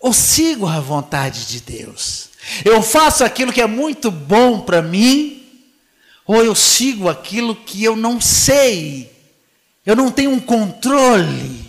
ou 0.00 0.12
sigo 0.12 0.66
a 0.66 0.80
vontade 0.80 1.46
de 1.46 1.60
Deus? 1.60 2.30
Eu 2.64 2.82
faço 2.82 3.24
aquilo 3.24 3.52
que 3.52 3.60
é 3.60 3.66
muito 3.66 4.10
bom 4.10 4.60
para 4.60 4.82
mim 4.82 5.42
ou 6.26 6.44
eu 6.44 6.54
sigo 6.54 7.08
aquilo 7.08 7.54
que 7.54 7.84
eu 7.84 7.94
não 7.94 8.20
sei? 8.20 9.12
Eu 9.84 9.94
não 9.94 10.10
tenho 10.10 10.32
um 10.32 10.40
controle. 10.40 11.64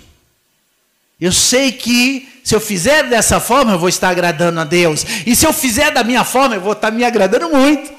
Eu 1.20 1.32
sei 1.32 1.72
que 1.72 2.42
se 2.44 2.56
eu 2.56 2.60
fizer 2.60 3.04
dessa 3.04 3.40
forma, 3.40 3.74
eu 3.74 3.80
vou 3.80 3.90
estar 3.90 4.10
agradando 4.10 4.60
a 4.60 4.64
Deus. 4.64 5.06
E 5.26 5.36
se 5.36 5.46
eu 5.46 5.54
fizer 5.54 5.92
da 5.92 6.04
minha 6.04 6.24
forma, 6.24 6.56
eu 6.56 6.62
vou 6.62 6.74
estar 6.74 6.92
me 6.92 7.04
agradando 7.04 7.50
muito. 7.50 7.94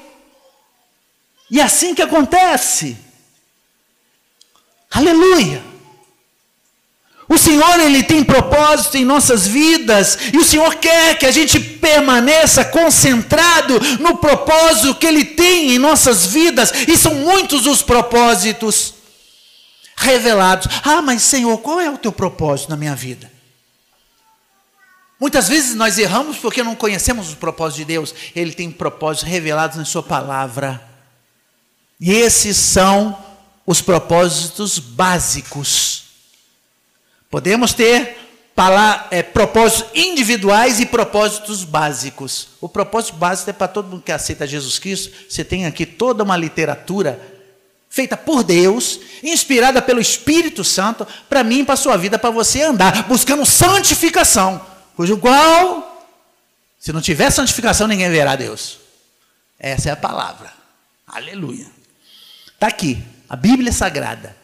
E 1.51 1.59
é 1.59 1.63
assim 1.63 1.95
que 1.95 2.01
acontece. 2.01 2.97
Aleluia! 4.91 5.68
O 7.29 7.37
Senhor, 7.37 7.79
Ele 7.79 8.01
tem 8.01 8.23
propósito 8.23 8.97
em 8.97 9.05
nossas 9.05 9.45
vidas, 9.45 10.17
e 10.33 10.37
o 10.37 10.43
Senhor 10.43 10.73
quer 10.75 11.15
que 11.15 11.27
a 11.27 11.31
gente 11.31 11.59
permaneça 11.59 12.65
concentrado 12.65 13.79
no 13.99 14.17
propósito 14.17 14.95
que 14.95 15.05
Ele 15.05 15.23
tem 15.23 15.75
em 15.75 15.77
nossas 15.77 16.25
vidas, 16.25 16.73
e 16.87 16.97
são 16.97 17.13
muitos 17.13 17.67
os 17.67 17.83
propósitos 17.83 18.95
revelados. 19.95 20.67
Ah, 20.83 21.03
mas 21.03 21.21
Senhor, 21.21 21.55
qual 21.59 21.79
é 21.79 21.91
o 21.91 21.99
teu 21.99 22.11
propósito 22.11 22.71
na 22.71 22.75
minha 22.75 22.95
vida? 22.95 23.31
Muitas 25.19 25.47
vezes 25.47 25.75
nós 25.75 25.99
erramos 25.99 26.37
porque 26.37 26.63
não 26.63 26.75
conhecemos 26.75 27.29
os 27.29 27.35
propósitos 27.35 27.77
de 27.77 27.85
Deus. 27.85 28.15
Ele 28.35 28.53
tem 28.53 28.71
propósitos 28.71 29.29
revelados 29.29 29.77
na 29.77 29.85
Sua 29.85 30.01
palavra. 30.01 30.81
E 31.99 32.11
esses 32.11 32.57
são 32.57 33.15
os 33.67 33.81
propósitos 33.81 34.79
básicos. 34.79 36.08
Podemos 37.29 37.73
ter 37.73 38.17
é, 39.11 39.23
propósitos 39.23 39.89
individuais 39.95 40.79
e 40.79 40.85
propósitos 40.85 41.63
básicos. 41.63 42.49
O 42.59 42.67
propósito 42.67 43.15
básico 43.15 43.49
é 43.49 43.53
para 43.53 43.67
todo 43.67 43.87
mundo 43.87 44.03
que 44.03 44.11
aceita 44.11 44.45
Jesus 44.45 44.77
Cristo. 44.79 45.13
Você 45.29 45.45
tem 45.45 45.65
aqui 45.65 45.85
toda 45.85 46.23
uma 46.23 46.35
literatura 46.35 47.19
feita 47.89 48.17
por 48.17 48.43
Deus, 48.43 48.99
inspirada 49.23 49.81
pelo 49.81 50.01
Espírito 50.01 50.63
Santo, 50.63 51.07
para 51.27 51.43
mim 51.43 51.59
e 51.59 51.63
para 51.63 51.73
a 51.73 51.77
sua 51.77 51.97
vida, 51.97 52.19
para 52.19 52.29
você 52.29 52.61
andar, 52.61 53.07
buscando 53.07 53.45
santificação, 53.45 54.63
cujo 54.95 55.17
qual, 55.17 56.07
se 56.77 56.93
não 56.93 57.01
tiver 57.01 57.31
santificação, 57.31 57.87
ninguém 57.87 58.09
verá 58.09 58.35
Deus. 58.35 58.79
Essa 59.57 59.89
é 59.89 59.91
a 59.91 59.95
palavra. 59.95 60.53
Aleluia. 61.07 61.65
Está 62.53 62.67
aqui. 62.67 63.03
A 63.27 63.35
Bíblia 63.35 63.71
Sagrada, 63.71 64.35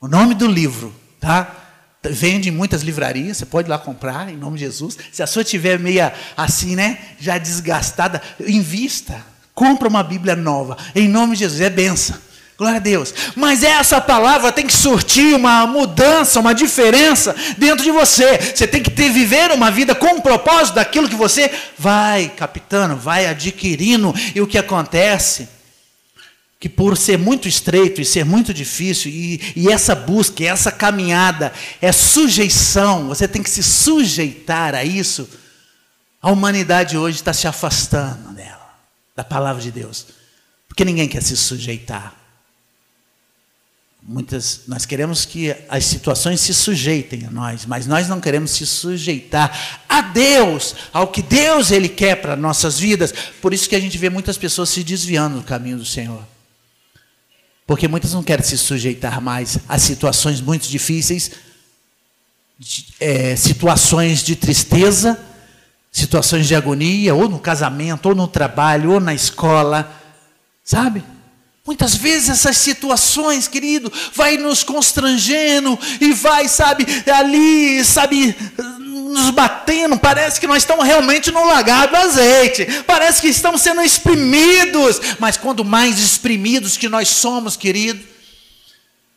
o 0.00 0.08
nome 0.08 0.34
do 0.34 0.46
livro, 0.46 0.94
tá? 1.20 1.59
Vende 2.02 2.48
em 2.48 2.52
muitas 2.52 2.82
livrarias, 2.82 3.36
você 3.36 3.46
pode 3.46 3.68
ir 3.68 3.70
lá 3.70 3.78
comprar, 3.78 4.30
em 4.30 4.36
nome 4.36 4.58
de 4.58 4.64
Jesus. 4.64 4.96
Se 5.12 5.22
a 5.22 5.26
sua 5.26 5.42
estiver 5.42 5.78
meia 5.78 6.14
assim, 6.34 6.74
né, 6.74 6.98
já 7.18 7.36
desgastada, 7.36 8.22
invista. 8.40 9.22
Compra 9.54 9.86
uma 9.86 10.02
Bíblia 10.02 10.34
nova, 10.34 10.78
em 10.94 11.06
nome 11.06 11.34
de 11.34 11.40
Jesus, 11.40 11.60
é 11.60 11.68
benção. 11.68 12.16
Glória 12.56 12.76
a 12.76 12.80
Deus. 12.80 13.14
Mas 13.34 13.62
essa 13.62 14.00
palavra 14.02 14.52
tem 14.52 14.66
que 14.66 14.72
surtir 14.72 15.34
uma 15.34 15.66
mudança, 15.66 16.40
uma 16.40 16.54
diferença 16.54 17.34
dentro 17.56 17.82
de 17.82 17.90
você. 17.90 18.36
Você 18.54 18.66
tem 18.66 18.82
que 18.82 18.90
ter, 18.90 19.10
viver 19.10 19.50
uma 19.50 19.70
vida 19.70 19.94
com 19.94 20.16
o 20.16 20.20
propósito 20.20 20.74
daquilo 20.74 21.08
que 21.08 21.14
você 21.14 21.50
vai 21.78 22.30
captando, 22.36 22.96
vai 22.96 23.26
adquirindo. 23.26 24.14
E 24.34 24.42
o 24.42 24.46
que 24.46 24.58
acontece? 24.58 25.48
Que 26.60 26.68
por 26.68 26.94
ser 26.94 27.18
muito 27.18 27.48
estreito 27.48 28.02
e 28.02 28.04
ser 28.04 28.22
muito 28.22 28.52
difícil, 28.52 29.10
e, 29.10 29.54
e 29.56 29.72
essa 29.72 29.94
busca, 29.94 30.44
essa 30.44 30.70
caminhada, 30.70 31.54
é 31.80 31.90
sujeição, 31.90 33.08
você 33.08 33.26
tem 33.26 33.42
que 33.42 33.48
se 33.48 33.62
sujeitar 33.62 34.74
a 34.74 34.84
isso, 34.84 35.26
a 36.20 36.30
humanidade 36.30 36.98
hoje 36.98 37.16
está 37.16 37.32
se 37.32 37.48
afastando 37.48 38.34
dela, 38.34 38.74
da 39.16 39.24
palavra 39.24 39.62
de 39.62 39.70
Deus, 39.70 40.08
porque 40.68 40.84
ninguém 40.84 41.08
quer 41.08 41.22
se 41.22 41.34
sujeitar. 41.34 42.14
Muitas, 44.02 44.62
nós 44.66 44.84
queremos 44.84 45.24
que 45.24 45.54
as 45.66 45.84
situações 45.86 46.42
se 46.42 46.52
sujeitem 46.52 47.24
a 47.26 47.30
nós, 47.30 47.64
mas 47.64 47.86
nós 47.86 48.06
não 48.06 48.20
queremos 48.20 48.50
se 48.50 48.66
sujeitar 48.66 49.82
a 49.88 50.02
Deus, 50.02 50.74
ao 50.92 51.08
que 51.08 51.22
Deus 51.22 51.70
ele 51.70 51.88
quer 51.88 52.16
para 52.16 52.36
nossas 52.36 52.78
vidas. 52.78 53.14
Por 53.40 53.54
isso 53.54 53.68
que 53.68 53.76
a 53.76 53.80
gente 53.80 53.96
vê 53.96 54.10
muitas 54.10 54.36
pessoas 54.36 54.68
se 54.68 54.82
desviando 54.84 55.38
do 55.38 55.42
caminho 55.42 55.78
do 55.78 55.86
Senhor. 55.86 56.22
Porque 57.70 57.86
muitas 57.86 58.12
não 58.14 58.20
querem 58.24 58.44
se 58.44 58.58
sujeitar 58.58 59.20
mais 59.20 59.60
a 59.68 59.78
situações 59.78 60.40
muito 60.40 60.66
difíceis, 60.66 61.30
de, 62.58 62.86
é, 62.98 63.36
situações 63.36 64.24
de 64.24 64.34
tristeza, 64.34 65.16
situações 65.92 66.48
de 66.48 66.56
agonia, 66.56 67.14
ou 67.14 67.28
no 67.28 67.38
casamento, 67.38 68.06
ou 68.06 68.14
no 68.16 68.26
trabalho, 68.26 68.94
ou 68.94 68.98
na 68.98 69.14
escola, 69.14 69.88
sabe? 70.64 71.04
Muitas 71.64 71.94
vezes 71.94 72.30
essas 72.30 72.56
situações, 72.56 73.46
querido, 73.46 73.92
vai 74.16 74.36
nos 74.36 74.64
constrangendo 74.64 75.78
e 76.00 76.12
vai, 76.12 76.48
sabe, 76.48 76.84
ali, 77.08 77.84
sabe, 77.84 78.34
nos 79.10 79.30
batendo. 79.30 79.98
Parece 79.98 80.40
que 80.40 80.46
nós 80.46 80.62
estamos 80.62 80.86
realmente 80.86 81.30
no 81.30 81.44
lagar 81.44 81.88
do 81.88 81.96
azeite. 81.96 82.66
Parece 82.86 83.20
que 83.20 83.28
estamos 83.28 83.60
sendo 83.60 83.82
exprimidos. 83.82 85.00
Mas 85.18 85.36
quando 85.36 85.64
mais 85.64 85.98
exprimidos 85.98 86.76
que 86.76 86.88
nós 86.88 87.08
somos, 87.08 87.56
querido, 87.56 88.00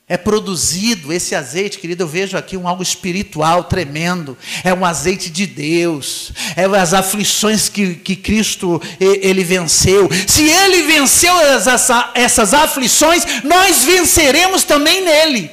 é 0.07 0.17
produzido 0.17 1.13
esse 1.13 1.33
azeite, 1.33 1.77
querido. 1.77 2.03
Eu 2.03 2.07
vejo 2.07 2.35
aqui 2.35 2.57
um 2.57 2.67
algo 2.67 2.83
espiritual 2.83 3.63
tremendo. 3.63 4.37
É 4.63 4.73
um 4.73 4.83
azeite 4.83 5.29
de 5.29 5.45
Deus. 5.45 6.31
É 6.55 6.65
as 6.65 6.93
aflições 6.93 7.69
que, 7.69 7.95
que 7.95 8.15
Cristo 8.15 8.81
ele 8.99 9.43
venceu. 9.43 10.09
Se 10.27 10.43
ele 10.43 10.83
venceu 10.83 11.39
essas, 11.39 11.89
essas 12.13 12.53
aflições, 12.53 13.23
nós 13.43 13.83
venceremos 13.83 14.63
também 14.63 15.03
nele. 15.03 15.51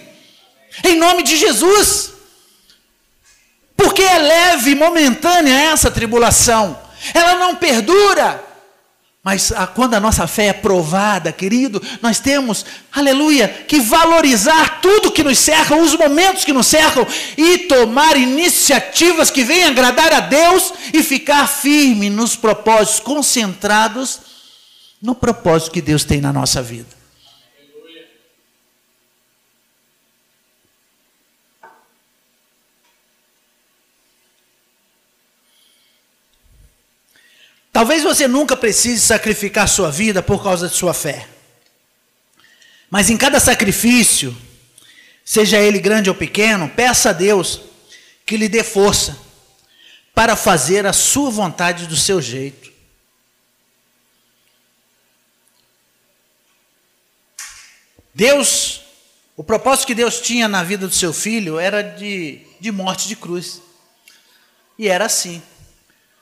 Em 0.85 0.96
nome 0.96 1.22
de 1.22 1.37
Jesus. 1.37 2.20
Porque 3.83 4.03
é 4.03 4.19
leve, 4.19 4.75
momentânea 4.75 5.73
essa 5.73 5.90
tribulação. 5.90 6.79
Ela 7.14 7.37
não 7.37 7.57
perdura. 7.57 8.45
Mas 9.25 9.53
a, 9.53 9.66
quando 9.66 9.95
a 9.95 10.01
nossa 10.01 10.27
fé 10.27 10.49
é 10.49 10.53
provada, 10.53 11.33
querido, 11.33 11.83
nós 12.03 12.19
temos, 12.19 12.66
aleluia, 12.93 13.49
que 13.49 13.81
valorizar 13.81 14.83
tudo 14.83 15.11
que 15.11 15.25
nos 15.25 15.38
cerca, 15.38 15.77
os 15.77 15.97
momentos 15.97 16.45
que 16.45 16.53
nos 16.53 16.66
cercam, 16.66 17.07
e 17.38 17.59
tomar 17.59 18.19
iniciativas 18.19 19.31
que 19.31 19.43
venham 19.43 19.71
agradar 19.71 20.12
a 20.12 20.21
Deus 20.21 20.75
e 20.93 21.03
ficar 21.03 21.47
firme 21.49 22.11
nos 22.11 22.37
propósitos, 22.37 23.01
concentrados 23.01 24.21
no 25.01 25.14
propósito 25.14 25.73
que 25.73 25.81
Deus 25.81 26.05
tem 26.05 26.21
na 26.21 26.35
nossa 26.35 26.62
vida. 26.62 27.00
Talvez 37.73 38.03
você 38.03 38.27
nunca 38.27 38.57
precise 38.57 39.01
sacrificar 39.01 39.69
sua 39.69 39.91
vida 39.91 40.23
por 40.23 40.43
causa 40.43 40.69
de 40.69 40.75
sua 40.75 40.93
fé. 40.93 41.29
Mas 42.91 43.09
em 43.09 43.17
cada 43.17 43.39
sacrifício, 43.39 44.37
seja 45.25 45.59
ele 45.59 45.79
grande 45.79 46.11
ou 46.11 46.15
pequeno, 46.15 46.69
peça 46.69 47.11
a 47.11 47.13
Deus 47.13 47.61
que 48.27 48.37
lhe 48.37 48.49
dê 48.49 48.65
força 48.65 49.17
para 50.15 50.35
fazer 50.35 50.85
a 50.87 50.93
sua 50.93 51.31
vontade 51.31 51.87
do 51.87 51.97
seu 51.97 52.21
jeito. 52.21 52.71
Deus, 58.13 58.83
o 59.37 59.45
propósito 59.45 59.87
que 59.87 59.95
Deus 59.95 60.21
tinha 60.21 60.49
na 60.49 60.65
vida 60.65 60.87
do 60.87 60.95
seu 60.95 61.13
filho 61.13 61.59
era 61.59 61.81
de, 61.81 62.45
de 62.59 62.73
morte 62.73 63.07
de 63.07 63.15
cruz. 63.15 63.63
E 64.77 64.89
era 64.89 65.07
assim. 65.07 65.41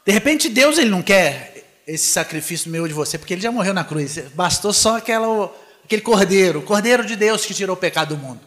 De 0.09 0.14
repente 0.14 0.49
Deus 0.49 0.79
ele 0.79 0.88
não 0.88 1.03
quer 1.03 1.83
esse 1.87 2.07
sacrifício 2.07 2.71
meu 2.71 2.88
de 2.88 2.94
você, 2.94 3.18
porque 3.18 3.35
ele 3.35 3.42
já 3.42 3.53
morreu 3.53 3.75
na 3.75 3.85
cruz. 3.85 4.18
Bastou 4.35 4.73
só 4.73 4.97
aquela, 4.97 5.55
aquele 5.85 6.01
cordeiro, 6.01 6.61
o 6.61 6.62
cordeiro 6.62 7.05
de 7.05 7.14
Deus 7.14 7.44
que 7.44 7.53
tirou 7.53 7.77
o 7.77 7.79
pecado 7.79 8.16
do 8.16 8.23
mundo. 8.23 8.40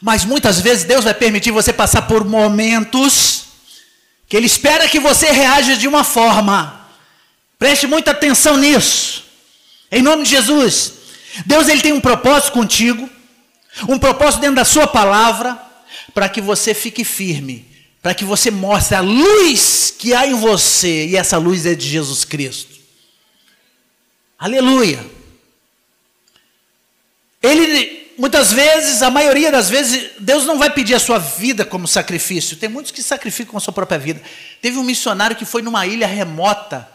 Mas 0.00 0.24
muitas 0.24 0.60
vezes 0.60 0.84
Deus 0.84 1.02
vai 1.02 1.12
permitir 1.12 1.50
você 1.50 1.72
passar 1.72 2.02
por 2.02 2.24
momentos 2.24 3.46
que 4.28 4.36
Ele 4.36 4.46
espera 4.46 4.88
que 4.88 5.00
você 5.00 5.32
reaja 5.32 5.76
de 5.76 5.88
uma 5.88 6.04
forma. 6.04 6.88
Preste 7.58 7.88
muita 7.88 8.12
atenção 8.12 8.56
nisso. 8.56 9.24
Em 9.90 10.02
nome 10.02 10.22
de 10.22 10.30
Jesus. 10.30 10.92
Deus 11.46 11.66
ele 11.66 11.82
tem 11.82 11.92
um 11.92 12.00
propósito 12.00 12.52
contigo, 12.52 13.10
um 13.88 13.98
propósito 13.98 14.40
dentro 14.40 14.54
da 14.54 14.64
sua 14.64 14.86
palavra, 14.86 15.60
para 16.14 16.28
que 16.28 16.40
você 16.40 16.74
fique 16.74 17.02
firme 17.02 17.70
para 18.02 18.14
que 18.14 18.24
você 18.24 18.50
mostre 18.50 18.96
a 18.96 19.00
luz 19.00 19.94
que 19.96 20.14
há 20.14 20.26
em 20.26 20.34
você, 20.34 21.06
e 21.06 21.16
essa 21.16 21.36
luz 21.36 21.66
é 21.66 21.74
de 21.74 21.86
Jesus 21.86 22.24
Cristo. 22.24 22.78
Aleluia. 24.38 25.04
Ele, 27.42 28.12
muitas 28.18 28.52
vezes, 28.52 29.02
a 29.02 29.10
maioria 29.10 29.52
das 29.52 29.68
vezes, 29.68 30.12
Deus 30.18 30.46
não 30.46 30.58
vai 30.58 30.70
pedir 30.70 30.94
a 30.94 31.00
sua 31.00 31.18
vida 31.18 31.64
como 31.64 31.86
sacrifício. 31.86 32.56
Tem 32.56 32.68
muitos 32.68 32.90
que 32.90 33.02
sacrificam 33.02 33.58
a 33.58 33.60
sua 33.60 33.72
própria 33.72 33.98
vida. 33.98 34.22
Teve 34.62 34.78
um 34.78 34.82
missionário 34.82 35.36
que 35.36 35.44
foi 35.44 35.60
numa 35.60 35.86
ilha 35.86 36.06
remota, 36.06 36.88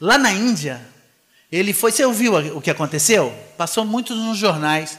lá 0.00 0.16
na 0.16 0.32
Índia. 0.32 0.80
Ele 1.52 1.74
foi, 1.74 1.92
você 1.92 2.04
ouviu 2.06 2.34
o 2.56 2.60
que 2.60 2.70
aconteceu? 2.70 3.34
Passou 3.58 3.84
muito 3.84 4.14
nos 4.14 4.38
jornais. 4.38 4.98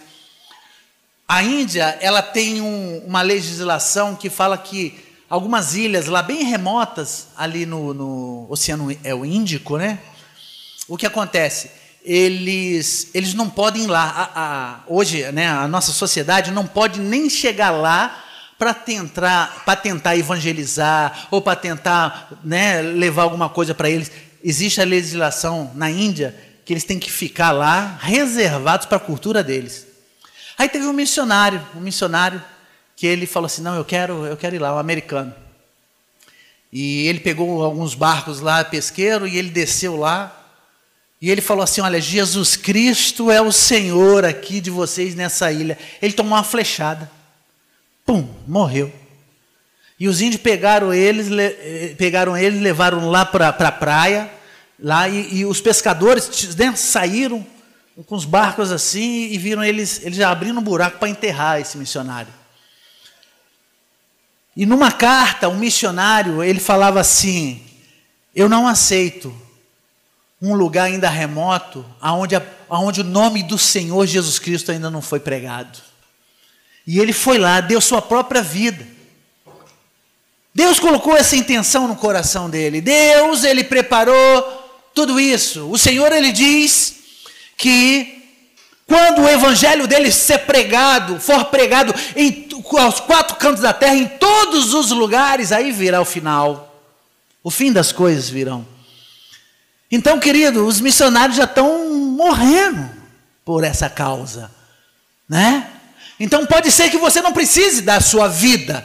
A 1.28 1.42
Índia, 1.42 1.98
ela 2.02 2.22
tem 2.22 2.62
um, 2.62 3.04
uma 3.06 3.24
legislação 3.24 4.16
que 4.16 4.30
fala 4.30 4.58
que 4.58 5.09
algumas 5.30 5.76
ilhas 5.76 6.08
lá 6.08 6.24
bem 6.24 6.44
remotas, 6.44 7.28
ali 7.38 7.66
no, 7.66 7.94
no 7.94 8.48
Oceano 8.50 8.96
é 9.04 9.14
o 9.14 9.24
Índico, 9.24 9.78
né? 9.78 10.00
O 10.88 10.98
que 10.98 11.06
acontece? 11.06 11.72
Eles, 12.04 13.12
eles 13.14 13.34
não 13.34 13.50
podem 13.50 13.84
ir 13.84 13.88
lá. 13.88 14.04
A, 14.04 14.42
a, 14.42 14.80
hoje, 14.88 15.32
né, 15.32 15.48
a 15.48 15.68
nossa 15.68 15.92
sociedade 15.92 16.52
não 16.52 16.66
pode 16.66 17.00
nem 17.00 17.30
chegar 17.30 17.70
lá 17.70 18.26
para 18.58 18.74
tentar, 18.74 19.64
tentar 19.82 20.18
evangelizar 20.18 21.28
ou 21.30 21.42
para 21.42 21.56
tentar 21.56 22.40
né, 22.44 22.82
levar 22.82 23.24
alguma 23.24 23.48
coisa 23.48 23.76
para 23.76 23.90
eles. 23.90 24.12
Existe 24.44 24.82
a 24.82 24.86
legislação 24.86 25.72
na 25.76 25.92
Índia 25.92 26.36
que 26.66 26.74
eles 26.74 26.84
têm 26.84 27.00
que 27.00 27.12
ficar 27.12 27.52
lá 27.52 27.98
reservados 28.02 28.86
para 28.86 28.98
a 28.98 29.02
cultura 29.02 29.44
deles. 29.44 29.88
Aí 30.58 30.68
teve 30.68 30.86
um 30.86 30.94
missionário, 30.94 31.62
um 31.76 31.80
missionário 31.80 32.44
que 33.00 33.08
ele 33.08 33.26
falou 33.26 33.46
assim: 33.46 33.62
"Não, 33.62 33.76
eu 33.76 33.86
quero, 33.86 34.26
eu 34.26 34.36
quero 34.36 34.58
ir 34.58 34.60
lá, 34.60 34.76
um 34.76 34.78
americano". 34.78 35.34
E 36.72 37.08
ele 37.08 37.22
pegou 37.22 37.64
alguns 37.64 37.96
barcos 37.96 38.42
lá, 38.42 38.62
pesqueiro, 38.62 39.26
e 39.26 39.38
ele 39.38 39.50
desceu 39.50 39.96
lá. 39.96 40.36
E 41.22 41.32
ele 41.32 41.40
falou 41.40 41.64
assim: 41.64 41.80
"Olha, 41.80 42.02
Jesus 42.02 42.58
Cristo 42.58 43.32
é 43.32 43.42
o 43.42 43.54
Senhor 43.54 44.26
aqui 44.26 44.60
de 44.60 44.70
vocês 44.70 45.16
nessa 45.16 45.50
ilha". 45.50 45.78
Ele 46.02 46.12
tomou 46.12 46.34
uma 46.34 46.44
flechada. 46.44 47.10
Pum, 48.06 48.28
morreu. 48.46 48.92
E 49.98 50.10
os 50.10 50.20
índios 50.20 50.42
pegaram 50.42 50.94
eles, 50.94 51.32
eh, 51.32 51.96
pegaram 51.98 52.36
eles, 52.36 52.62
levaram 52.62 53.10
lá 53.10 53.26
para 53.26 53.48
a 53.48 53.54
pra 53.54 53.72
praia, 53.72 54.30
lá 54.78 55.08
e, 55.08 55.36
e 55.38 55.46
os 55.46 55.62
pescadores 55.62 56.54
né, 56.58 56.76
saíram 56.76 57.48
com 58.06 58.16
os 58.16 58.26
barcos 58.26 58.74
assim 58.74 59.30
e 59.32 59.38
viram 59.38 59.64
eles, 59.64 60.02
eles 60.04 60.20
abrindo 60.20 60.60
um 60.60 60.64
buraco 60.64 61.00
para 61.00 61.08
enterrar 61.08 61.62
esse 61.62 61.78
missionário. 61.78 62.39
E 64.56 64.66
numa 64.66 64.92
carta, 64.92 65.48
um 65.48 65.58
missionário, 65.58 66.44
ele 66.44 66.60
falava 66.60 67.00
assim: 67.00 67.62
Eu 68.36 68.50
não 68.50 68.68
aceito 68.68 69.34
um 70.42 70.54
lugar 70.54 70.86
ainda 70.86 71.10
remoto, 71.10 71.86
aonde, 72.00 72.42
aonde 72.70 73.02
o 73.02 73.06
nome 73.06 73.44
do 73.44 73.58
Senhor 73.58 74.06
Jesus 74.06 74.40
Cristo 74.40 74.72
ainda 74.72 74.90
não 74.90 75.02
foi 75.02 75.20
pregado. 75.20 75.80
E 76.88 77.00
ele 77.00 77.14
foi 77.14 77.38
lá, 77.38 77.62
deu 77.62 77.80
sua 77.82 78.02
própria 78.02 78.42
vida. 78.42 78.88
Deus 80.54 80.80
colocou 80.80 81.16
essa 81.16 81.36
intenção 81.36 81.88
no 81.88 81.96
coração 81.96 82.50
dele. 82.50 82.82
Deus, 82.82 83.44
ele 83.44 83.64
preparou 83.64 84.70
tudo 84.94 85.20
isso. 85.20 85.70
O 85.70 85.78
Senhor, 85.78 86.12
ele 86.12 86.32
diz 86.32 86.96
que 87.58 88.19
quando 88.90 89.22
o 89.22 89.30
evangelho 89.30 89.88
dele 89.88 90.12
ser 90.12 90.40
pregado, 90.40 91.20
for 91.20 91.46
pregado 91.46 91.94
em, 92.16 92.50
aos 92.80 93.00
quatro 93.00 93.38
cantos 93.38 93.62
da 93.62 93.72
terra, 93.72 93.96
em 93.96 94.08
todos 94.08 94.74
os 94.74 94.90
lugares, 94.90 95.52
aí 95.52 95.72
virá 95.72 96.02
o 96.02 96.06
final. 96.06 96.84
O 97.44 97.52
fim 97.52 97.72
das 97.72 97.92
coisas 97.92 98.28
virão. 98.28 98.68
Então, 99.92 100.20
querido, 100.20 100.66
os 100.66 100.82
missionários 100.82 101.38
já 101.38 101.44
estão 101.44 101.90
morrendo 101.94 102.90
por 103.46 103.64
essa 103.64 103.90
causa, 103.90 104.52
né? 105.28 105.70
Então 106.20 106.46
pode 106.46 106.72
ser 106.72 106.90
que 106.90 106.98
você 106.98 107.22
não 107.22 107.32
precise 107.32 107.82
da 107.84 108.02
sua 108.02 108.28
vida 108.28 108.84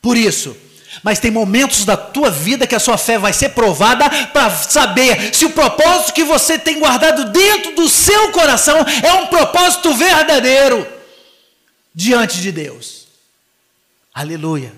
por 0.00 0.16
isso. 0.16 0.54
Mas 1.02 1.18
tem 1.18 1.30
momentos 1.30 1.84
da 1.84 1.96
tua 1.96 2.30
vida 2.30 2.66
que 2.66 2.74
a 2.74 2.80
sua 2.80 2.98
fé 2.98 3.18
vai 3.18 3.32
ser 3.32 3.50
provada 3.50 4.08
para 4.28 4.50
saber 4.50 5.34
se 5.34 5.44
o 5.44 5.50
propósito 5.50 6.12
que 6.12 6.24
você 6.24 6.58
tem 6.58 6.78
guardado 6.78 7.30
dentro 7.30 7.74
do 7.74 7.88
seu 7.88 8.32
coração 8.32 8.76
é 9.02 9.12
um 9.14 9.26
propósito 9.26 9.94
verdadeiro 9.94 10.86
diante 11.94 12.40
de 12.40 12.52
Deus. 12.52 13.08
Aleluia. 14.14 14.72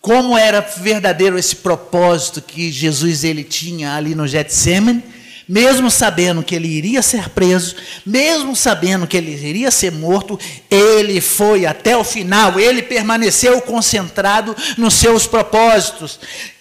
Como 0.00 0.38
era 0.38 0.60
verdadeiro 0.60 1.36
esse 1.38 1.56
propósito 1.56 2.40
que 2.40 2.70
Jesus 2.70 3.24
ele 3.24 3.42
tinha 3.42 3.94
ali 3.94 4.14
no 4.14 4.26
Getsemane, 4.26 5.02
mesmo 5.48 5.90
sabendo 5.90 6.42
que 6.42 6.54
ele 6.54 6.66
iria 6.66 7.00
ser 7.02 7.28
preso, 7.30 7.76
mesmo 8.04 8.56
sabendo 8.56 9.06
que 9.06 9.16
ele 9.16 9.32
iria 9.32 9.70
ser 9.70 9.92
morto, 9.92 10.38
ele 10.68 11.20
foi 11.20 11.64
até 11.66 11.96
o 11.96 12.02
final, 12.02 12.58
ele 12.58 12.82
permaneceu 12.82 13.60
concentrado 13.60 14.56
nos 14.76 14.94
seus 14.94 15.26
propósitos. 15.26 16.18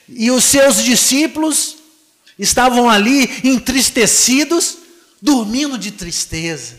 E 0.08 0.30
os 0.30 0.44
seus 0.44 0.84
discípulos 0.84 1.78
estavam 2.38 2.88
ali 2.88 3.40
entristecidos, 3.44 4.78
dormindo 5.20 5.80
de 5.80 5.90
tristeza, 5.90 6.76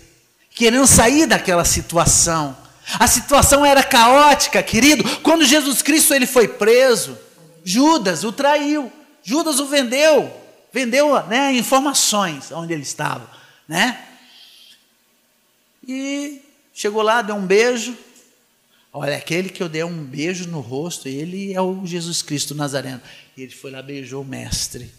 querendo 0.54 0.86
sair 0.86 1.26
daquela 1.26 1.64
situação. 1.64 2.56
A 3.00 3.08
situação 3.08 3.66
era 3.66 3.82
caótica, 3.82 4.62
querido. 4.62 5.02
Quando 5.24 5.44
Jesus 5.44 5.82
Cristo 5.82 6.14
ele 6.14 6.26
foi 6.26 6.46
preso, 6.46 7.18
Judas 7.64 8.22
o 8.22 8.30
traiu, 8.30 8.92
Judas 9.24 9.58
o 9.58 9.66
vendeu 9.66 10.45
vendeu 10.76 11.26
né, 11.26 11.54
informações 11.54 12.52
onde 12.52 12.74
ele 12.74 12.82
estava, 12.82 13.30
né? 13.66 14.06
E 15.88 16.42
chegou 16.74 17.00
lá, 17.00 17.22
deu 17.22 17.34
um 17.34 17.46
beijo. 17.46 17.96
Olha, 18.92 19.16
aquele 19.16 19.48
que 19.48 19.62
eu 19.62 19.70
dei 19.70 19.82
um 19.84 20.04
beijo 20.04 20.46
no 20.48 20.60
rosto, 20.60 21.08
ele 21.08 21.54
é 21.54 21.62
o 21.62 21.86
Jesus 21.86 22.20
Cristo 22.20 22.54
Nazareno. 22.54 23.00
E 23.34 23.42
ele 23.42 23.52
foi 23.52 23.70
lá, 23.70 23.80
beijou 23.80 24.22
o 24.22 24.26
mestre. 24.26 24.92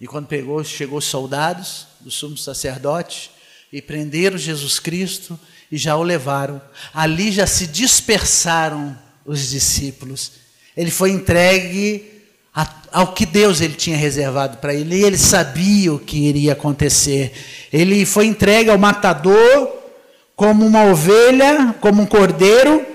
E 0.00 0.06
quando 0.06 0.26
pegou, 0.26 0.64
chegou 0.64 0.98
os 0.98 1.04
soldados 1.04 1.86
do 2.00 2.10
sumo 2.10 2.38
sacerdote 2.38 3.30
e 3.70 3.82
prenderam 3.82 4.38
Jesus 4.38 4.78
Cristo 4.78 5.38
e 5.70 5.76
já 5.76 5.96
o 5.96 6.02
levaram. 6.02 6.62
Ali 6.94 7.30
já 7.30 7.46
se 7.46 7.66
dispersaram 7.66 8.98
os 9.22 9.50
discípulos. 9.50 10.32
Ele 10.74 10.90
foi 10.90 11.10
entregue 11.10 12.13
ao 12.94 13.08
que 13.08 13.26
Deus 13.26 13.60
ele 13.60 13.74
tinha 13.74 13.96
reservado 13.96 14.58
para 14.58 14.72
ele, 14.72 14.94
e 14.94 15.02
ele 15.02 15.18
sabia 15.18 15.92
o 15.92 15.98
que 15.98 16.28
iria 16.28 16.52
acontecer. 16.52 17.32
Ele 17.72 18.06
foi 18.06 18.26
entregue 18.26 18.70
ao 18.70 18.78
matador 18.78 19.68
como 20.36 20.64
uma 20.64 20.84
ovelha, 20.84 21.74
como 21.80 22.02
um 22.02 22.06
cordeiro, 22.06 22.86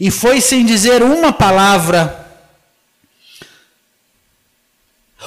e 0.00 0.10
foi 0.10 0.40
sem 0.40 0.64
dizer 0.64 1.02
uma 1.02 1.34
palavra. 1.34 2.26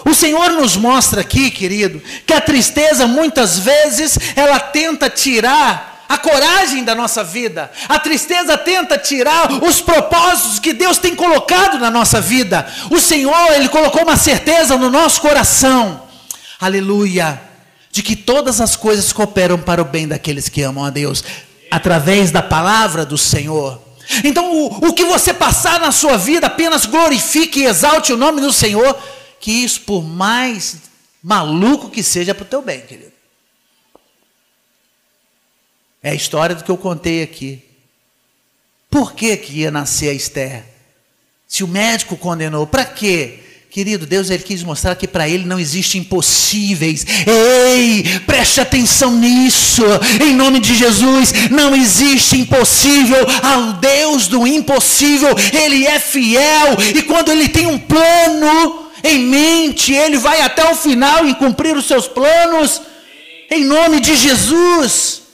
O 0.03 0.15
Senhor 0.15 0.49
nos 0.53 0.75
mostra 0.75 1.21
aqui, 1.21 1.51
querido, 1.51 2.01
que 2.25 2.33
a 2.33 2.41
tristeza 2.41 3.05
muitas 3.05 3.59
vezes 3.59 4.17
ela 4.35 4.59
tenta 4.59 5.07
tirar 5.07 5.94
a 6.07 6.17
coragem 6.17 6.83
da 6.83 6.93
nossa 6.93 7.23
vida. 7.23 7.71
A 7.89 7.99
tristeza 7.99 8.57
tenta 8.57 8.97
tirar 8.97 9.51
os 9.63 9.81
propósitos 9.81 10.59
que 10.59 10.73
Deus 10.73 10.97
tem 10.97 11.15
colocado 11.15 11.79
na 11.79 11.89
nossa 11.89 12.21
vida. 12.21 12.67
O 12.89 12.99
Senhor, 12.99 13.51
Ele 13.53 13.69
colocou 13.69 14.03
uma 14.03 14.17
certeza 14.17 14.77
no 14.77 14.89
nosso 14.89 15.21
coração. 15.21 16.03
Aleluia. 16.59 17.41
De 17.91 18.03
que 18.03 18.15
todas 18.15 18.59
as 18.61 18.75
coisas 18.75 19.11
cooperam 19.13 19.57
para 19.57 19.81
o 19.81 19.85
bem 19.85 20.07
daqueles 20.07 20.49
que 20.49 20.61
amam 20.61 20.83
a 20.83 20.89
Deus, 20.89 21.23
através 21.71 22.29
da 22.29 22.41
palavra 22.41 23.05
do 23.05 23.17
Senhor. 23.17 23.81
Então, 24.23 24.51
o, 24.53 24.89
o 24.89 24.93
que 24.93 25.05
você 25.05 25.33
passar 25.33 25.79
na 25.79 25.91
sua 25.91 26.17
vida, 26.17 26.47
apenas 26.47 26.85
glorifique 26.85 27.61
e 27.61 27.65
exalte 27.65 28.13
o 28.13 28.17
nome 28.17 28.41
do 28.41 28.51
Senhor, 28.51 28.97
que 29.39 29.51
isso, 29.51 29.81
por 29.81 30.03
mais 30.03 30.77
maluco 31.23 31.89
que 31.89 32.03
seja, 32.03 32.35
para 32.35 32.43
o 32.43 32.47
teu 32.47 32.61
bem, 32.61 32.81
querido. 32.81 33.14
É 36.05 36.11
a 36.11 36.13
história 36.13 36.53
do 36.53 36.63
que 36.63 36.69
eu 36.69 36.77
contei 36.77 37.23
aqui. 37.23 37.63
Por 38.91 39.13
que, 39.13 39.35
que 39.37 39.61
ia 39.61 39.71
nascer 39.71 40.09
a 40.09 40.13
Esther? 40.13 40.63
Se 41.47 41.63
o 41.63 41.67
médico 41.67 42.15
condenou, 42.15 42.67
para 42.67 42.85
quê? 42.85 43.39
Querido, 43.71 44.05
Deus 44.05 44.29
ele 44.29 44.43
quis 44.43 44.61
mostrar 44.61 44.93
que 44.95 45.07
para 45.07 45.27
ele 45.27 45.45
não 45.45 45.59
existe 45.59 45.97
impossíveis. 45.97 47.03
Ei, 47.25 48.03
preste 48.27 48.61
atenção 48.61 49.17
nisso. 49.17 49.81
Em 50.23 50.35
nome 50.35 50.59
de 50.59 50.75
Jesus, 50.75 51.33
não 51.49 51.75
existe 51.75 52.37
impossível 52.37 53.25
ao 53.41 53.73
Deus 53.73 54.27
do 54.27 54.45
impossível. 54.45 55.35
Ele 55.59 55.87
é 55.87 55.99
fiel 55.99 56.77
e 56.95 57.01
quando 57.01 57.31
ele 57.31 57.49
tem 57.49 57.65
um 57.65 57.79
plano 57.79 58.91
em 59.03 59.17
mente, 59.17 59.91
ele 59.91 60.19
vai 60.19 60.39
até 60.41 60.71
o 60.71 60.75
final 60.75 61.25
em 61.25 61.33
cumprir 61.33 61.75
os 61.75 61.87
seus 61.87 62.07
planos. 62.07 62.79
Em 63.49 63.63
nome 63.65 63.99
de 63.99 64.15
Jesus. 64.15 65.24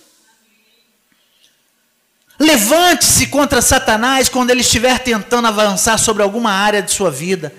Levante-se 2.41 3.27
contra 3.27 3.61
Satanás 3.61 4.27
quando 4.27 4.49
ele 4.49 4.61
estiver 4.61 4.97
tentando 4.97 5.47
avançar 5.47 5.99
sobre 5.99 6.23
alguma 6.23 6.51
área 6.51 6.81
de 6.81 6.91
sua 6.91 7.11
vida, 7.11 7.53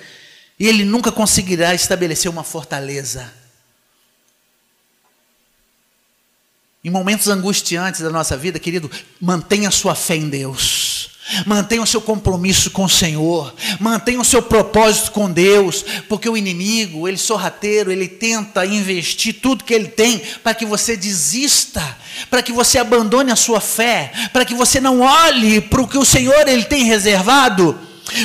e 0.58 0.66
ele 0.66 0.84
nunca 0.84 1.12
conseguirá 1.12 1.72
estabelecer 1.72 2.28
uma 2.28 2.42
fortaleza. 2.42 3.32
Em 6.82 6.90
momentos 6.90 7.28
angustiantes 7.28 8.00
da 8.00 8.10
nossa 8.10 8.36
vida, 8.36 8.58
querido, 8.58 8.90
mantenha 9.20 9.70
sua 9.70 9.94
fé 9.94 10.16
em 10.16 10.28
Deus. 10.28 10.91
Mantenha 11.46 11.82
o 11.82 11.86
seu 11.86 12.00
compromisso 12.00 12.70
com 12.70 12.84
o 12.84 12.88
Senhor, 12.88 13.54
mantenha 13.80 14.20
o 14.20 14.24
seu 14.24 14.42
propósito 14.42 15.12
com 15.12 15.30
Deus, 15.30 15.84
porque 16.08 16.28
o 16.28 16.36
inimigo, 16.36 17.08
ele 17.08 17.16
sorrateiro, 17.16 17.90
ele 17.90 18.08
tenta 18.08 18.66
investir 18.66 19.36
tudo 19.40 19.64
que 19.64 19.74
ele 19.74 19.88
tem 19.88 20.20
para 20.42 20.54
que 20.54 20.66
você 20.66 20.96
desista, 20.96 21.96
para 22.28 22.42
que 22.42 22.52
você 22.52 22.78
abandone 22.78 23.30
a 23.30 23.36
sua 23.36 23.60
fé, 23.60 24.12
para 24.32 24.44
que 24.44 24.54
você 24.54 24.80
não 24.80 25.00
olhe 25.00 25.60
para 25.60 25.82
o 25.82 25.88
que 25.88 25.98
o 25.98 26.04
Senhor 26.04 26.46
ele 26.46 26.64
tem 26.64 26.84
reservado. 26.84 27.78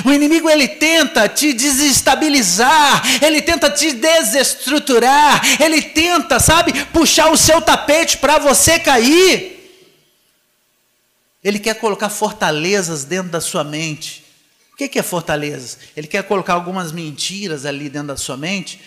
O 0.03 0.11
inimigo 0.11 0.49
ele 0.49 0.67
tenta 0.67 1.29
te 1.29 1.53
desestabilizar, 1.53 3.03
ele 3.23 3.41
tenta 3.41 3.69
te 3.69 3.93
desestruturar, 3.93 5.41
ele 5.61 5.81
tenta, 5.81 6.39
sabe, 6.39 6.73
puxar 6.85 7.31
o 7.31 7.37
seu 7.37 7.61
tapete 7.61 8.17
para 8.17 8.37
você 8.37 8.79
cair. 8.79 9.56
Ele 11.47 11.59
quer 11.59 11.75
colocar 11.75 12.09
fortalezas 12.09 13.05
dentro 13.05 13.31
da 13.31 13.39
sua 13.39 13.63
mente. 13.63 14.21
O 14.73 14.75
que 14.75 14.99
é 14.99 15.01
fortalezas? 15.01 15.77
Ele 15.95 16.05
quer 16.05 16.21
colocar 16.23 16.55
algumas 16.55 16.91
mentiras 16.91 17.65
ali 17.65 17.87
dentro 17.87 18.09
da 18.09 18.17
sua 18.17 18.35
mente 18.35 18.81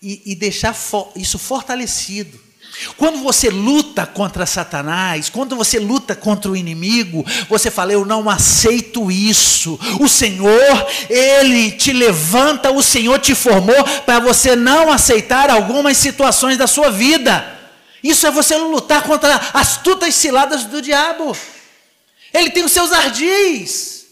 e, 0.00 0.22
e 0.24 0.34
deixar 0.34 0.74
isso 1.14 1.38
fortalecido. 1.38 2.40
Quando 2.96 3.18
você 3.18 3.50
luta 3.50 4.06
contra 4.06 4.46
Satanás, 4.46 5.28
quando 5.28 5.54
você 5.54 5.78
luta 5.78 6.16
contra 6.16 6.50
o 6.50 6.56
inimigo, 6.56 7.22
você 7.50 7.70
fala: 7.70 7.92
Eu 7.92 8.06
não 8.06 8.30
aceito 8.30 9.10
isso. 9.10 9.78
O 10.00 10.08
Senhor, 10.08 10.86
Ele 11.10 11.70
te 11.72 11.92
levanta, 11.92 12.70
o 12.70 12.82
Senhor 12.82 13.18
te 13.18 13.34
formou 13.34 13.84
para 14.06 14.20
você 14.20 14.56
não 14.56 14.90
aceitar 14.90 15.50
algumas 15.50 15.98
situações 15.98 16.56
da 16.56 16.66
sua 16.66 16.90
vida. 16.90 17.58
Isso 18.02 18.26
é 18.26 18.30
você 18.30 18.56
lutar 18.56 19.02
contra 19.02 19.36
as 19.36 19.54
astutas 19.54 20.14
ciladas 20.14 20.64
do 20.64 20.80
diabo. 20.80 21.36
Ele 22.32 22.50
tem 22.50 22.64
os 22.64 22.72
seus 22.72 22.92
ardis. 22.92 24.06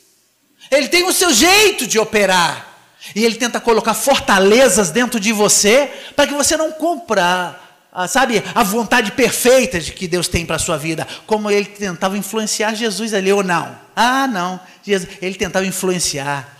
Ele 0.71 0.89
tem 0.89 1.05
o 1.05 1.13
seu 1.13 1.33
jeito 1.33 1.87
de 1.87 1.99
operar. 1.99 2.75
E 3.15 3.25
ele 3.25 3.35
tenta 3.35 3.61
colocar 3.61 3.95
fortalezas 3.95 4.91
dentro 4.91 5.21
de 5.21 5.33
você 5.33 5.91
para 6.17 6.27
que 6.27 6.33
você 6.33 6.57
não 6.57 6.73
cumpra, 6.73 7.61
sabe, 8.09 8.43
a 8.55 8.63
vontade 8.63 9.13
perfeita 9.13 9.79
de 9.79 9.93
que 9.93 10.09
Deus 10.09 10.27
tem 10.27 10.47
para 10.47 10.57
a 10.57 10.59
sua 10.59 10.79
vida. 10.79 11.07
Como 11.27 11.51
ele 11.51 11.67
tentava 11.67 12.17
influenciar 12.17 12.75
Jesus 12.75 13.13
ali 13.13 13.31
ou 13.31 13.43
não. 13.43 13.79
Ah, 13.95 14.27
não. 14.27 14.59
Jesus, 14.83 15.11
ele 15.21 15.35
tentava 15.35 15.67
influenciar. 15.67 16.54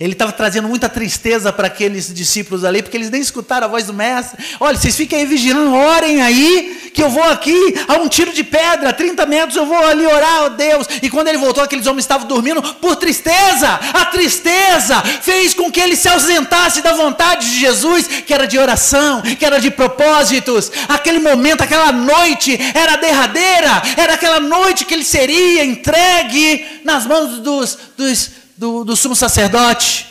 Ele 0.00 0.12
estava 0.12 0.30
trazendo 0.30 0.68
muita 0.68 0.88
tristeza 0.88 1.52
para 1.52 1.66
aqueles 1.66 2.14
discípulos 2.14 2.64
ali, 2.64 2.82
porque 2.82 2.96
eles 2.96 3.10
nem 3.10 3.20
escutaram 3.20 3.66
a 3.66 3.68
voz 3.70 3.86
do 3.86 3.92
mestre. 3.92 4.40
Olha, 4.60 4.76
vocês 4.76 4.94
fiquem 4.94 5.18
aí 5.18 5.26
vigiando, 5.26 5.74
orem 5.74 6.22
aí, 6.22 6.92
que 6.94 7.02
eu 7.02 7.10
vou 7.10 7.24
aqui 7.24 7.74
a 7.88 7.94
um 7.94 8.08
tiro 8.08 8.32
de 8.32 8.44
pedra, 8.44 8.92
30 8.92 9.26
metros, 9.26 9.56
eu 9.56 9.66
vou 9.66 9.76
ali 9.76 10.06
orar 10.06 10.44
a 10.44 10.48
Deus. 10.50 10.86
E 11.02 11.10
quando 11.10 11.26
ele 11.26 11.38
voltou, 11.38 11.64
aqueles 11.64 11.84
homens 11.88 12.04
estavam 12.04 12.28
dormindo 12.28 12.62
por 12.74 12.94
tristeza. 12.94 13.68
A 13.92 14.04
tristeza 14.04 15.02
fez 15.20 15.52
com 15.52 15.68
que 15.68 15.80
ele 15.80 15.96
se 15.96 16.08
ausentasse 16.08 16.80
da 16.80 16.92
vontade 16.92 17.50
de 17.50 17.58
Jesus, 17.58 18.06
que 18.06 18.32
era 18.32 18.46
de 18.46 18.56
oração, 18.56 19.20
que 19.22 19.44
era 19.44 19.58
de 19.60 19.68
propósitos. 19.68 20.70
Aquele 20.88 21.18
momento, 21.18 21.62
aquela 21.62 21.90
noite 21.90 22.56
era 22.72 22.94
derradeira, 22.94 23.82
era 23.96 24.14
aquela 24.14 24.38
noite 24.38 24.84
que 24.84 24.94
ele 24.94 25.04
seria 25.04 25.64
entregue 25.64 26.82
nas 26.84 27.04
mãos 27.04 27.40
dos, 27.40 27.76
dos 27.96 28.38
do, 28.58 28.84
do 28.84 28.96
sumo 28.96 29.14
sacerdote. 29.14 30.06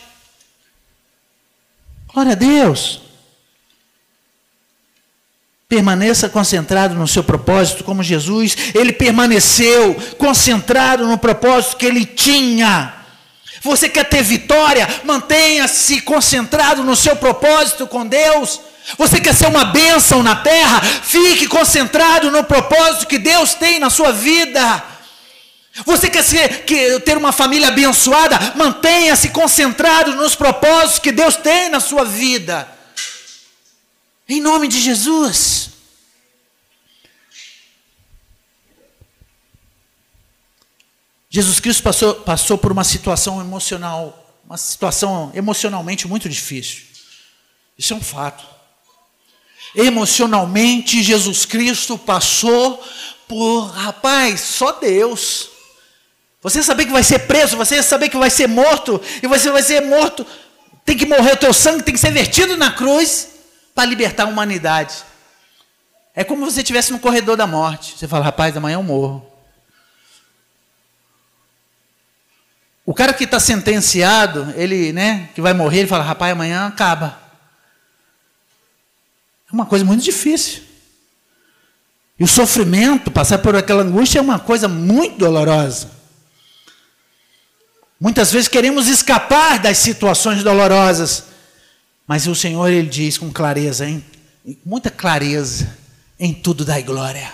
Glória 2.13 2.31
a 2.31 2.35
Deus. 2.35 3.01
Permaneça 5.67 6.29
concentrado 6.29 6.95
no 6.95 7.07
seu 7.07 7.21
propósito, 7.21 7.83
como 7.83 8.01
Jesus, 8.01 8.55
ele 8.73 8.93
permaneceu 8.93 9.93
concentrado 10.17 11.05
no 11.05 11.17
propósito 11.17 11.75
que 11.75 11.85
ele 11.85 12.05
tinha. 12.05 12.93
Você 13.61 13.89
quer 13.89 14.05
ter 14.05 14.23
vitória? 14.23 14.87
Mantenha-se 15.03 15.99
concentrado 16.01 16.85
no 16.85 16.95
seu 16.95 17.17
propósito 17.17 17.85
com 17.85 18.07
Deus. 18.07 18.61
Você 18.97 19.19
quer 19.19 19.35
ser 19.35 19.47
uma 19.47 19.65
bênção 19.65 20.23
na 20.23 20.37
terra? 20.37 20.79
Fique 20.79 21.47
concentrado 21.47 22.31
no 22.31 22.45
propósito 22.45 23.07
que 23.07 23.19
Deus 23.19 23.53
tem 23.53 23.77
na 23.77 23.89
sua 23.89 24.13
vida. 24.13 24.96
Você 25.85 26.09
quer 26.09 26.23
ser, 26.23 26.65
ter 26.65 27.17
uma 27.17 27.31
família 27.31 27.67
abençoada? 27.67 28.37
Mantenha-se 28.55 29.29
concentrado 29.29 30.15
nos 30.15 30.35
propósitos 30.35 30.99
que 30.99 31.11
Deus 31.11 31.35
tem 31.35 31.69
na 31.69 31.79
sua 31.79 32.03
vida. 32.03 32.67
Em 34.27 34.41
nome 34.41 34.67
de 34.67 34.81
Jesus. 34.81 35.69
Jesus 41.29 41.59
Cristo 41.59 41.83
passou, 41.83 42.15
passou 42.15 42.57
por 42.57 42.71
uma 42.71 42.83
situação 42.83 43.39
emocional, 43.39 44.41
uma 44.45 44.57
situação 44.57 45.31
emocionalmente 45.35 46.07
muito 46.07 46.27
difícil. 46.27 46.83
Isso 47.77 47.93
é 47.93 47.95
um 47.95 48.01
fato. 48.01 48.43
Emocionalmente, 49.75 51.03
Jesus 51.03 51.45
Cristo 51.45 51.97
passou 51.97 52.83
por, 53.27 53.67
rapaz, 53.67 54.41
só 54.41 54.71
Deus. 54.71 55.56
Você 56.41 56.61
saber 56.61 56.85
que 56.85 56.91
vai 56.91 57.03
ser 57.03 57.19
preso, 57.19 57.57
você 57.57 57.81
saber 57.81 58.09
que 58.09 58.17
vai 58.17 58.29
ser 58.29 58.47
morto, 58.47 59.01
e 59.21 59.27
você 59.27 59.49
vai 59.51 59.61
ser 59.63 59.81
morto, 59.81 60.25
tem 60.85 60.95
que 60.95 61.05
morrer 61.05 61.33
o 61.33 61.37
teu 61.37 61.53
sangue, 61.53 61.83
tem 61.83 61.93
que 61.93 61.99
ser 61.99 62.11
vertido 62.11 62.55
na 62.55 62.71
cruz 62.71 63.29
para 63.73 63.85
libertar 63.85 64.23
a 64.23 64.27
humanidade. 64.27 65.03
É 66.15 66.23
como 66.23 66.45
se 66.45 66.53
você 66.53 66.61
estivesse 66.61 66.91
no 66.91 66.99
corredor 66.99 67.35
da 67.35 67.45
morte. 67.45 67.97
Você 67.97 68.07
fala, 68.07 68.25
rapaz, 68.25 68.55
amanhã 68.55 68.75
eu 68.75 68.83
morro. 68.83 69.29
O 72.85 72.93
cara 72.93 73.13
que 73.13 73.25
está 73.25 73.39
sentenciado, 73.39 74.53
ele, 74.55 74.93
né, 74.93 75.29
que 75.35 75.41
vai 75.41 75.53
morrer, 75.53 75.79
ele 75.79 75.87
fala, 75.87 76.03
rapaz, 76.03 76.31
amanhã 76.31 76.67
acaba. 76.67 77.19
É 79.49 79.53
uma 79.53 79.65
coisa 79.65 79.83
muito 79.83 80.03
difícil. 80.03 80.63
E 82.17 82.23
o 82.23 82.27
sofrimento, 82.27 83.11
passar 83.11 83.39
por 83.39 83.55
aquela 83.55 83.83
angústia, 83.83 84.19
é 84.19 84.21
uma 84.21 84.39
coisa 84.39 84.67
muito 84.67 85.17
dolorosa. 85.17 85.96
Muitas 87.99 88.31
vezes 88.31 88.47
queremos 88.47 88.87
escapar 88.87 89.59
das 89.59 89.77
situações 89.77 90.43
dolorosas, 90.43 91.23
mas 92.07 92.27
o 92.27 92.35
Senhor 92.35 92.67
ele 92.69 92.87
diz 92.87 93.17
com 93.17 93.31
clareza, 93.31 93.87
hein? 93.87 94.03
muita 94.65 94.89
clareza, 94.89 95.75
em 96.19 96.33
tudo 96.33 96.63
dai 96.63 96.83
glória. 96.83 97.31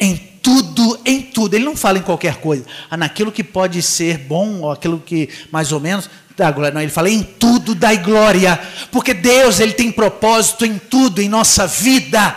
Em 0.00 0.16
tudo, 0.16 0.98
em 1.04 1.20
tudo. 1.20 1.54
Ele 1.54 1.64
não 1.64 1.76
fala 1.76 1.98
em 1.98 2.02
qualquer 2.02 2.36
coisa. 2.36 2.64
Ah, 2.90 2.96
naquilo 2.96 3.30
que 3.30 3.44
pode 3.44 3.82
ser 3.82 4.18
bom, 4.18 4.60
ou 4.60 4.70
aquilo 4.70 4.98
que 4.98 5.28
mais 5.50 5.72
ou 5.72 5.80
menos 5.80 6.08
dá 6.36 6.50
glória. 6.50 6.72
Não, 6.72 6.80
ele 6.80 6.90
fala 6.90 7.10
em 7.10 7.22
tudo 7.22 7.74
dai 7.74 7.98
glória. 7.98 8.58
Porque 8.90 9.12
Deus, 9.12 9.60
ele 9.60 9.72
tem 9.72 9.92
propósito 9.92 10.64
em 10.64 10.78
tudo 10.78 11.20
em 11.20 11.28
nossa 11.28 11.66
vida. 11.66 12.34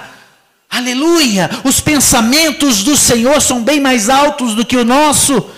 Aleluia! 0.69 1.49
Os 1.63 1.79
pensamentos 1.79 2.83
do 2.83 2.97
Senhor 2.97 3.41
são 3.41 3.63
bem 3.63 3.79
mais 3.79 4.09
altos 4.09 4.55
do 4.55 4.65
que 4.65 4.75
o 4.75 4.83
nosso. 4.83 5.49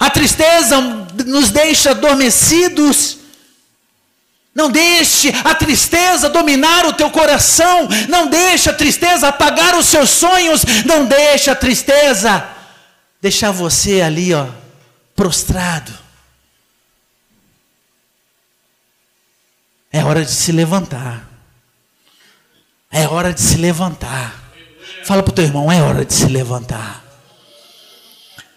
A 0.00 0.10
tristeza 0.10 1.01
nos 1.26 1.50
deixa 1.50 1.90
adormecidos. 1.90 3.18
Não 4.54 4.70
deixe 4.70 5.30
a 5.44 5.54
tristeza 5.54 6.28
dominar 6.28 6.86
o 6.86 6.92
teu 6.92 7.10
coração. 7.10 7.88
Não 8.08 8.26
deixe 8.28 8.68
a 8.68 8.74
tristeza 8.74 9.28
apagar 9.28 9.76
os 9.78 9.86
seus 9.86 10.10
sonhos. 10.10 10.62
Não 10.84 11.06
deixe 11.06 11.50
a 11.50 11.54
tristeza 11.54 12.46
deixar 13.20 13.50
você 13.50 14.02
ali, 14.02 14.34
ó, 14.34 14.48
prostrado. 15.14 15.92
É 19.90 20.04
hora 20.04 20.24
de 20.24 20.30
se 20.30 20.52
levantar. 20.52 21.28
É 22.90 23.06
hora 23.06 23.32
de 23.32 23.40
se 23.40 23.56
levantar. 23.56 24.34
Fala 25.04 25.22
para 25.22 25.30
o 25.30 25.34
teu 25.34 25.44
irmão, 25.44 25.72
é 25.72 25.82
hora 25.82 26.04
de 26.04 26.12
se 26.12 26.26
levantar. 26.26 27.02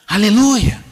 Aleluia. 0.08 0.85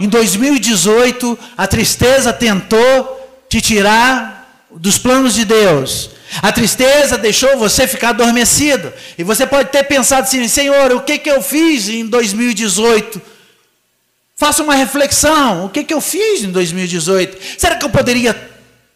Em 0.00 0.08
2018, 0.08 1.38
a 1.56 1.66
tristeza 1.66 2.32
tentou 2.32 3.44
te 3.48 3.60
tirar 3.60 4.66
dos 4.70 4.98
planos 4.98 5.34
de 5.34 5.44
Deus. 5.44 6.10
A 6.42 6.52
tristeza 6.52 7.16
deixou 7.16 7.56
você 7.56 7.86
ficar 7.86 8.10
adormecido. 8.10 8.92
E 9.16 9.24
você 9.24 9.46
pode 9.46 9.70
ter 9.70 9.84
pensado 9.84 10.22
assim: 10.22 10.46
Senhor, 10.46 10.92
o 10.92 11.00
que, 11.00 11.18
que 11.18 11.30
eu 11.30 11.42
fiz 11.42 11.88
em 11.88 12.06
2018? 12.06 13.20
Faça 14.36 14.62
uma 14.62 14.74
reflexão: 14.74 15.64
o 15.64 15.68
que, 15.68 15.82
que 15.82 15.92
eu 15.92 16.00
fiz 16.00 16.44
em 16.44 16.52
2018? 16.52 17.58
Será 17.58 17.76
que 17.76 17.84
eu 17.84 17.90
poderia 17.90 18.34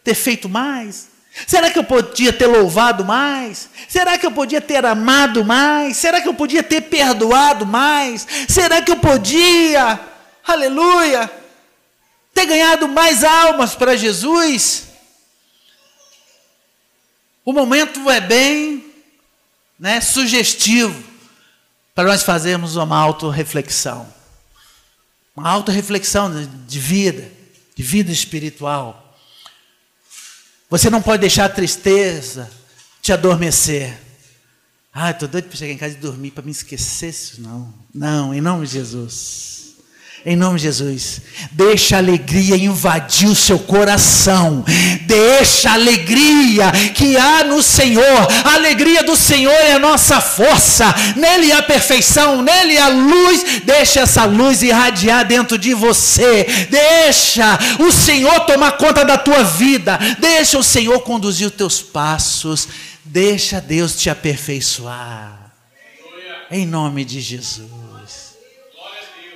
ter 0.03 0.13
feito 0.13 0.47
mais? 0.47 1.11
Será 1.47 1.71
que 1.71 1.79
eu 1.79 1.83
podia 1.83 2.31
ter 2.31 2.45
louvado 2.45 3.03
mais? 3.03 3.67
Será 3.89 4.17
que 4.17 4.25
eu 4.25 4.31
podia 4.31 4.61
ter 4.61 4.85
amado 4.85 5.43
mais? 5.43 5.97
Será 5.97 6.21
que 6.21 6.27
eu 6.27 6.33
podia 6.33 6.61
ter 6.61 6.81
perdoado 6.81 7.65
mais? 7.65 8.27
Será 8.47 8.81
que 8.83 8.91
eu 8.91 8.97
podia, 8.97 9.99
aleluia, 10.45 11.31
ter 12.33 12.45
ganhado 12.45 12.87
mais 12.87 13.23
almas 13.23 13.75
para 13.75 13.95
Jesus? 13.95 14.87
O 17.45 17.51
momento 17.51 18.09
é 18.09 18.21
bem 18.21 18.93
né, 19.77 19.99
sugestivo 19.99 21.03
para 21.93 22.09
nós 22.09 22.23
fazermos 22.23 22.75
uma 22.75 22.97
autorreflexão. 22.97 24.07
Uma 25.35 25.49
autorreflexão 25.49 26.31
de 26.67 26.79
vida, 26.79 27.29
de 27.75 27.83
vida 27.83 28.11
espiritual. 28.11 29.17
Você 30.69 30.89
não 30.89 31.01
pode 31.01 31.21
deixar 31.21 31.45
a 31.45 31.49
tristeza 31.49 32.49
te 33.01 33.11
adormecer. 33.11 33.99
Ah, 34.93 35.11
estou 35.11 35.27
doido 35.27 35.49
para 35.49 35.57
chegar 35.57 35.73
em 35.73 35.77
casa 35.77 35.95
e 35.95 35.99
dormir 35.99 36.31
para 36.31 36.43
me 36.43 36.51
esquecer 36.51 37.09
isso. 37.09 37.41
Não, 37.41 37.73
não, 37.93 38.33
em 38.33 38.39
nome 38.39 38.65
de 38.65 38.73
Jesus. 38.73 39.62
Em 40.25 40.37
nome 40.37 40.55
de 40.55 40.63
Jesus. 40.63 41.21
Deixa 41.51 41.97
a 41.97 41.99
alegria 41.99 42.55
invadir 42.55 43.27
o 43.27 43.35
seu 43.35 43.59
coração. 43.59 44.63
Deixa 45.01 45.69
a 45.69 45.73
alegria 45.73 46.71
que 46.95 47.17
há 47.17 47.43
no 47.43 47.61
Senhor. 47.61 48.27
A 48.45 48.53
alegria 48.53 49.03
do 49.03 49.17
Senhor 49.17 49.51
é 49.51 49.73
a 49.73 49.79
nossa 49.79 50.21
força. 50.21 50.85
Nele 51.17 51.51
há 51.51 51.61
perfeição, 51.61 52.41
nele 52.41 52.77
há 52.77 52.87
luz. 52.87 53.61
Deixa 53.65 53.99
essa 53.99 54.23
luz 54.23 54.63
irradiar 54.63 55.27
dentro 55.27 55.57
de 55.57 55.73
você. 55.73 56.45
Deixa 56.69 57.59
o 57.79 57.91
Senhor 57.91 58.39
tomar 58.45 58.77
conta 58.77 59.03
da 59.03 59.17
tua 59.17 59.43
vida. 59.43 59.99
Deixa 60.19 60.57
o 60.57 60.63
Senhor 60.63 61.01
conduzir 61.01 61.47
os 61.47 61.53
teus 61.53 61.81
passos. 61.81 62.69
Deixa 63.03 63.59
Deus 63.59 63.97
te 63.97 64.09
aperfeiçoar. 64.09 65.51
Em 66.49 66.65
nome 66.65 67.03
de 67.03 67.19
Jesus. 67.19 67.82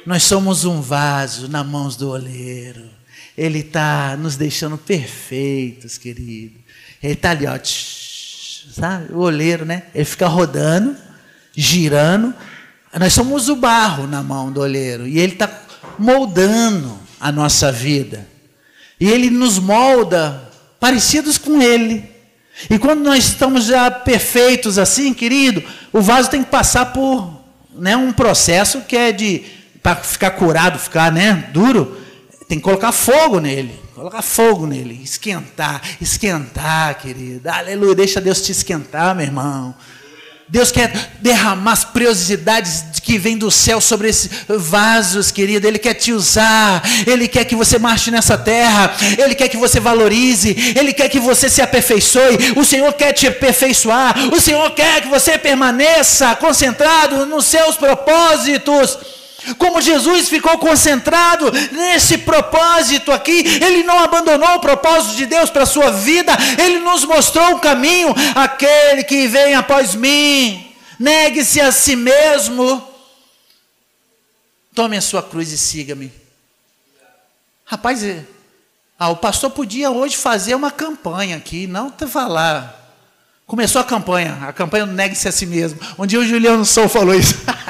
Nós 0.08 0.24
somos 0.24 0.64
um 0.64 0.80
vaso 0.80 1.50
nas 1.50 1.66
mãos 1.66 1.98
do 1.98 2.10
oleiro. 2.10 2.86
Ele 3.38 3.60
está 3.60 4.16
nos 4.16 4.38
deixando 4.38 4.78
perfeitos, 4.78 5.98
querido. 5.98 6.58
Ele 7.04 7.12
está 7.12 7.32
ali, 7.32 7.46
ó, 7.46 7.58
tsh, 7.58 8.70
sabe? 8.72 9.12
O 9.12 9.18
oleiro, 9.18 9.66
né? 9.66 9.84
Ele 9.94 10.06
fica 10.06 10.26
rodando, 10.26 10.96
girando. 11.54 12.34
Nós 12.98 13.12
somos 13.12 13.50
o 13.50 13.58
barro 13.58 14.08
na 14.08 14.24
mão 14.24 14.50
do 14.50 14.62
oleiro. 14.62 15.06
E 15.06 15.20
ele 15.20 15.34
está 15.34 15.52
moldando 16.00 16.98
a 17.20 17.30
nossa 17.30 17.70
vida. 17.70 18.26
E 19.02 19.10
ele 19.10 19.30
nos 19.30 19.60
molda 19.60 20.42
parecidos 20.80 21.38
com 21.38 21.62
ele. 21.62 22.10
E 22.70 22.80
quando 22.80 23.04
nós 23.04 23.26
estamos 23.26 23.66
já 23.66 23.92
perfeitos 23.92 24.78
assim, 24.78 25.14
querido, 25.14 25.62
o 25.92 26.00
vaso 26.00 26.30
tem 26.30 26.46
que 26.46 26.50
passar 26.50 26.94
por 26.94 27.44
né, 27.76 27.98
um 27.98 28.14
processo 28.14 28.80
que 28.84 28.96
é 28.96 29.12
de 29.12 29.57
para 29.88 29.96
ficar 29.96 30.32
curado, 30.32 30.78
ficar 30.78 31.10
né, 31.10 31.46
duro, 31.54 31.98
tem 32.46 32.58
que 32.58 32.64
colocar 32.64 32.92
fogo 32.92 33.40
nele. 33.40 33.80
Colocar 33.96 34.22
fogo 34.22 34.68
nele, 34.68 35.00
esquentar, 35.02 35.82
esquentar, 36.02 37.00
querida. 37.00 37.54
Aleluia, 37.54 37.96
deixa 37.96 38.20
Deus 38.20 38.42
te 38.42 38.52
esquentar, 38.52 39.16
meu 39.16 39.26
irmão. 39.26 39.74
Deus 40.50 40.72
quer 40.72 41.14
derramar 41.22 41.72
as 41.72 41.86
preciosidades 41.86 42.84
que 43.02 43.18
vêm 43.18 43.38
do 43.38 43.50
céu 43.50 43.80
sobre 43.80 44.10
esses 44.10 44.30
vasos, 44.48 45.32
querido. 45.32 45.66
Ele 45.66 45.80
quer 45.80 45.94
te 45.94 46.12
usar. 46.12 46.82
Ele 47.06 47.28
quer 47.28 47.46
que 47.46 47.56
você 47.56 47.80
marche 47.80 48.12
nessa 48.12 48.38
terra. 48.38 48.94
Ele 49.18 49.36
quer 49.36 49.48
que 49.48 49.58
você 49.58 49.80
valorize. 49.80 50.74
Ele 50.78 50.94
quer 50.94 51.10
que 51.10 51.20
você 51.20 51.50
se 51.50 51.62
aperfeiçoe. 51.62 52.54
O 52.58 52.64
Senhor 52.64 52.92
quer 52.94 53.14
te 53.14 53.28
aperfeiçoar. 53.28 54.34
O 54.34 54.40
Senhor 54.40 54.70
quer 54.72 55.02
que 55.02 55.08
você 55.08 55.38
permaneça 55.38 56.36
concentrado 56.36 57.26
nos 57.26 57.46
seus 57.46 57.76
propósitos. 57.76 58.98
Como 59.58 59.82
Jesus 59.82 60.30
ficou 60.30 60.58
concentrado 60.58 61.52
nesse 61.72 62.18
propósito 62.20 63.12
aqui, 63.12 63.44
ele 63.64 63.84
não 63.84 64.00
abandonou 64.00 64.56
o 64.56 64.60
propósito 64.60 65.16
de 65.16 65.26
Deus 65.26 65.50
para 65.50 65.64
a 65.64 65.68
sua 65.68 65.92
vida, 65.92 66.34
ele 66.58 66.80
nos 66.80 67.06
mostrou 67.06 67.56
o 67.56 67.60
caminho. 67.60 68.14
Aquele 68.36 69.04
que 69.04 69.28
vem 69.28 69.56
após 69.56 69.96
mim, 69.96 70.74
negue-se 71.00 71.62
a 71.62 71.72
si 71.72 71.96
mesmo, 71.96 72.86
tome 74.74 74.98
a 74.98 75.02
sua 75.02 75.24
cruz 75.24 75.52
e 75.52 75.58
siga-me. 75.58 76.12
Rapaz, 77.66 78.04
é, 78.04 78.24
ah, 79.00 79.10
o 79.10 79.18
pastor 79.18 79.52
podia 79.52 79.92
hoje 79.92 80.18
fazer 80.18 80.56
uma 80.56 80.72
campanha 80.72 81.38
aqui, 81.38 81.68
não 81.68 81.92
falar. 81.92 82.76
Começou 83.46 83.80
a 83.80 83.84
campanha, 83.84 84.38
a 84.42 84.52
campanha 84.52 84.86
negue-se 84.86 85.28
a 85.28 85.32
si 85.32 85.46
mesmo. 85.46 85.80
Um 85.98 86.06
dia 86.06 86.20
o 86.20 86.26
Juliano 86.26 86.66
Sou 86.66 86.90
falou 86.90 87.16
isso. 87.16 87.36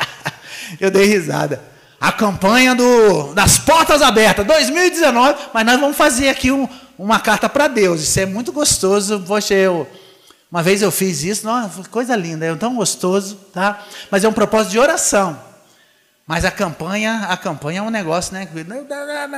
Eu 0.79 0.91
dei 0.91 1.05
risada. 1.05 1.61
A 1.99 2.11
campanha 2.11 2.75
do, 2.75 3.33
das 3.33 3.57
portas 3.57 4.01
abertas, 4.01 4.45
2019, 4.45 5.35
mas 5.53 5.65
nós 5.65 5.79
vamos 5.79 5.97
fazer 5.97 6.29
aqui 6.29 6.51
um, 6.51 6.69
uma 6.97 7.19
carta 7.19 7.49
para 7.49 7.67
Deus. 7.67 8.01
Isso 8.01 8.19
é 8.19 8.25
muito 8.25 8.51
gostoso. 8.51 9.23
Poxa, 9.25 9.55
eu, 9.55 9.87
uma 10.51 10.61
vez 10.61 10.81
eu 10.81 10.91
fiz 10.91 11.23
isso, 11.23 11.45
nossa, 11.45 11.83
coisa 11.89 12.15
linda, 12.15 12.45
é 12.45 12.55
tão 12.55 12.75
gostoso, 12.75 13.35
tá? 13.51 13.83
Mas 14.11 14.23
é 14.23 14.29
um 14.29 14.33
propósito 14.33 14.71
de 14.71 14.79
oração. 14.79 15.39
Mas 16.27 16.45
a 16.45 16.51
campanha, 16.51 17.25
a 17.29 17.37
campanha 17.37 17.79
é 17.79 17.81
um 17.81 17.89
negócio, 17.89 18.33
né? 18.33 18.47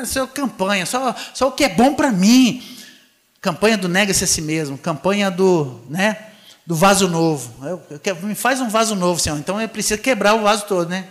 Só 0.06 0.28
campanha, 0.28 0.86
só, 0.86 1.16
só 1.34 1.48
o 1.48 1.52
que 1.52 1.64
é 1.64 1.70
bom 1.70 1.94
para 1.94 2.12
mim. 2.12 2.64
Campanha 3.40 3.78
do 3.78 3.88
nega-se 3.88 4.24
a 4.24 4.28
si 4.28 4.42
mesmo, 4.42 4.78
campanha 4.78 5.32
do, 5.32 5.80
né? 5.88 6.18
Do 6.66 6.76
vaso 6.76 7.08
novo. 7.08 7.54
Eu, 7.66 7.82
eu, 8.04 8.16
me 8.24 8.36
faz 8.36 8.60
um 8.60 8.68
vaso 8.70 8.96
novo, 8.96 9.20
Senhor. 9.20 9.38
Então 9.38 9.62
eu 9.62 9.70
preciso 9.70 10.02
quebrar 10.02 10.34
o 10.34 10.42
vaso 10.42 10.66
todo, 10.66 10.90
né? 10.90 11.08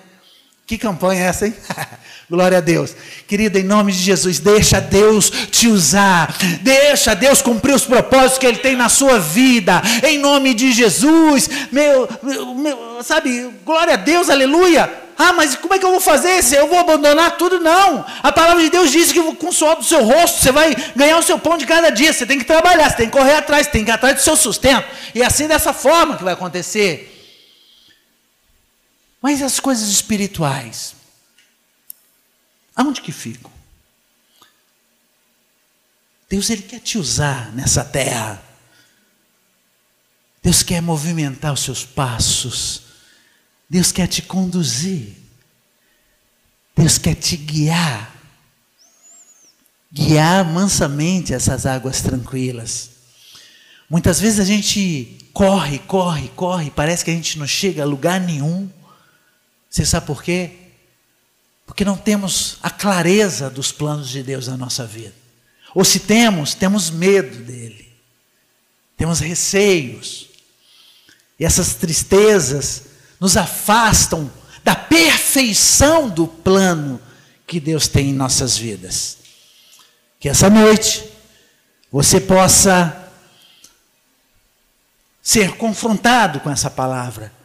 Que 0.68 0.76
campanha 0.76 1.22
é 1.22 1.26
essa, 1.28 1.46
hein? 1.46 1.54
Glória 2.28 2.58
a 2.58 2.60
Deus. 2.60 2.94
Querida, 3.26 3.58
em 3.58 3.62
nome 3.62 3.90
de 3.90 4.00
Jesus, 4.00 4.38
deixa 4.38 4.78
Deus 4.78 5.30
te 5.50 5.66
usar. 5.66 6.36
Deixa 6.60 7.14
Deus 7.14 7.40
cumprir 7.40 7.74
os 7.74 7.86
propósitos 7.86 8.36
que 8.36 8.44
Ele 8.44 8.58
tem 8.58 8.76
na 8.76 8.90
sua 8.90 9.18
vida. 9.18 9.80
Em 10.06 10.18
nome 10.18 10.52
de 10.52 10.70
Jesus. 10.72 11.48
Meu, 11.72 12.06
meu, 12.22 12.54
meu 12.54 13.02
sabe, 13.02 13.48
glória 13.64 13.94
a 13.94 13.96
Deus, 13.96 14.28
aleluia. 14.28 14.92
Ah, 15.16 15.32
mas 15.32 15.54
como 15.56 15.72
é 15.72 15.78
que 15.78 15.86
eu 15.86 15.90
vou 15.90 16.02
fazer? 16.02 16.42
Se 16.42 16.54
eu 16.54 16.68
vou 16.68 16.78
abandonar 16.78 17.38
tudo? 17.38 17.58
Não. 17.58 18.04
A 18.22 18.30
palavra 18.30 18.62
de 18.62 18.68
Deus 18.68 18.90
diz 18.92 19.10
que 19.10 19.22
com 19.36 19.48
o 19.48 19.52
suor 19.52 19.76
do 19.76 19.84
seu 19.84 20.04
rosto 20.04 20.42
você 20.42 20.52
vai 20.52 20.76
ganhar 20.94 21.16
o 21.16 21.22
seu 21.22 21.38
pão 21.38 21.56
de 21.56 21.64
cada 21.66 21.88
dia. 21.88 22.12
Você 22.12 22.26
tem 22.26 22.38
que 22.38 22.44
trabalhar, 22.44 22.90
você 22.90 22.96
tem 22.96 23.06
que 23.06 23.16
correr 23.16 23.36
atrás, 23.36 23.66
você 23.66 23.72
tem 23.72 23.84
que 23.86 23.90
ir 23.90 23.94
atrás 23.94 24.16
do 24.16 24.20
seu 24.20 24.36
sustento. 24.36 24.84
E 25.14 25.22
é 25.22 25.24
assim 25.24 25.48
dessa 25.48 25.72
forma 25.72 26.18
que 26.18 26.22
vai 26.24 26.34
acontecer. 26.34 27.17
Mas 29.20 29.42
as 29.42 29.58
coisas 29.58 29.88
espirituais, 29.88 30.94
aonde 32.74 33.00
que 33.00 33.12
ficam? 33.12 33.50
Deus 36.28 36.50
ele 36.50 36.62
quer 36.62 36.80
te 36.80 36.98
usar 36.98 37.52
nessa 37.52 37.84
terra. 37.84 38.42
Deus 40.42 40.62
quer 40.62 40.82
movimentar 40.82 41.52
os 41.52 41.60
seus 41.60 41.84
passos. 41.84 42.82
Deus 43.68 43.90
quer 43.90 44.06
te 44.06 44.22
conduzir. 44.22 45.16
Deus 46.76 46.98
quer 46.98 47.14
te 47.14 47.36
guiar. 47.36 48.14
Guiar 49.90 50.44
mansamente 50.44 51.32
essas 51.32 51.64
águas 51.64 52.02
tranquilas. 52.02 52.90
Muitas 53.88 54.20
vezes 54.20 54.38
a 54.38 54.44
gente 54.44 55.30
corre, 55.32 55.78
corre, 55.78 56.28
corre, 56.36 56.70
parece 56.70 57.02
que 57.04 57.10
a 57.10 57.14
gente 57.14 57.38
não 57.38 57.46
chega 57.46 57.82
a 57.82 57.86
lugar 57.86 58.20
nenhum. 58.20 58.70
Você 59.68 59.84
sabe 59.84 60.06
por 60.06 60.22
quê? 60.22 60.50
Porque 61.66 61.84
não 61.84 61.96
temos 61.96 62.56
a 62.62 62.70
clareza 62.70 63.50
dos 63.50 63.70
planos 63.70 64.08
de 64.08 64.22
Deus 64.22 64.48
na 64.48 64.56
nossa 64.56 64.86
vida. 64.86 65.14
Ou 65.74 65.84
se 65.84 66.00
temos, 66.00 66.54
temos 66.54 66.90
medo 66.90 67.44
dele. 67.44 67.92
Temos 68.96 69.20
receios. 69.20 70.28
E 71.38 71.44
essas 71.44 71.74
tristezas 71.74 72.84
nos 73.20 73.36
afastam 73.36 74.32
da 74.64 74.74
perfeição 74.74 76.08
do 76.08 76.26
plano 76.26 77.00
que 77.46 77.60
Deus 77.60 77.86
tem 77.86 78.10
em 78.10 78.14
nossas 78.14 78.56
vidas. 78.56 79.18
Que 80.18 80.28
essa 80.28 80.48
noite 80.48 81.04
você 81.92 82.20
possa 82.20 83.10
ser 85.22 85.56
confrontado 85.56 86.40
com 86.40 86.50
essa 86.50 86.70
palavra 86.70 87.37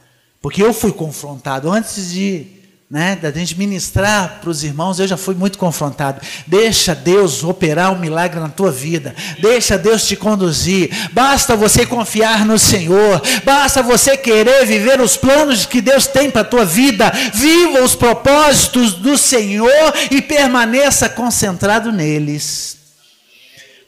porque 0.44 0.62
eu 0.62 0.74
fui 0.74 0.92
confrontado 0.92 1.72
antes 1.72 2.12
de, 2.12 2.46
né, 2.92 3.16
da 3.16 3.32
gente 3.32 3.58
ministrar 3.58 4.40
para 4.42 4.50
os 4.50 4.62
irmãos, 4.62 5.00
eu 5.00 5.08
já 5.08 5.16
fui 5.16 5.34
muito 5.34 5.58
confrontado. 5.58 6.20
Deixa 6.46 6.94
Deus 6.94 7.46
operar 7.46 7.94
um 7.94 8.00
milagre 8.00 8.42
na 8.42 8.50
tua 8.50 8.70
vida. 8.70 9.16
Deixa 9.40 9.78
Deus 9.78 10.06
te 10.06 10.18
conduzir. 10.18 10.90
Basta 11.14 11.56
você 11.56 11.86
confiar 11.86 12.46
no 12.46 12.60
Senhor. 12.60 13.22
Basta 13.46 13.82
você 13.82 14.18
querer 14.18 14.66
viver 14.66 15.00
os 15.00 15.16
planos 15.16 15.66
que 15.66 15.80
Deus 15.80 16.08
tem 16.08 16.30
para 16.30 16.42
a 16.42 16.46
tua 16.46 16.66
vida. 16.66 17.10
Viva 17.34 17.82
os 17.82 17.96
propósitos 17.96 18.96
do 18.96 19.18
Senhor 19.18 19.94
e 20.12 20.22
permaneça 20.22 21.08
concentrado 21.08 21.90
neles. 21.90 22.80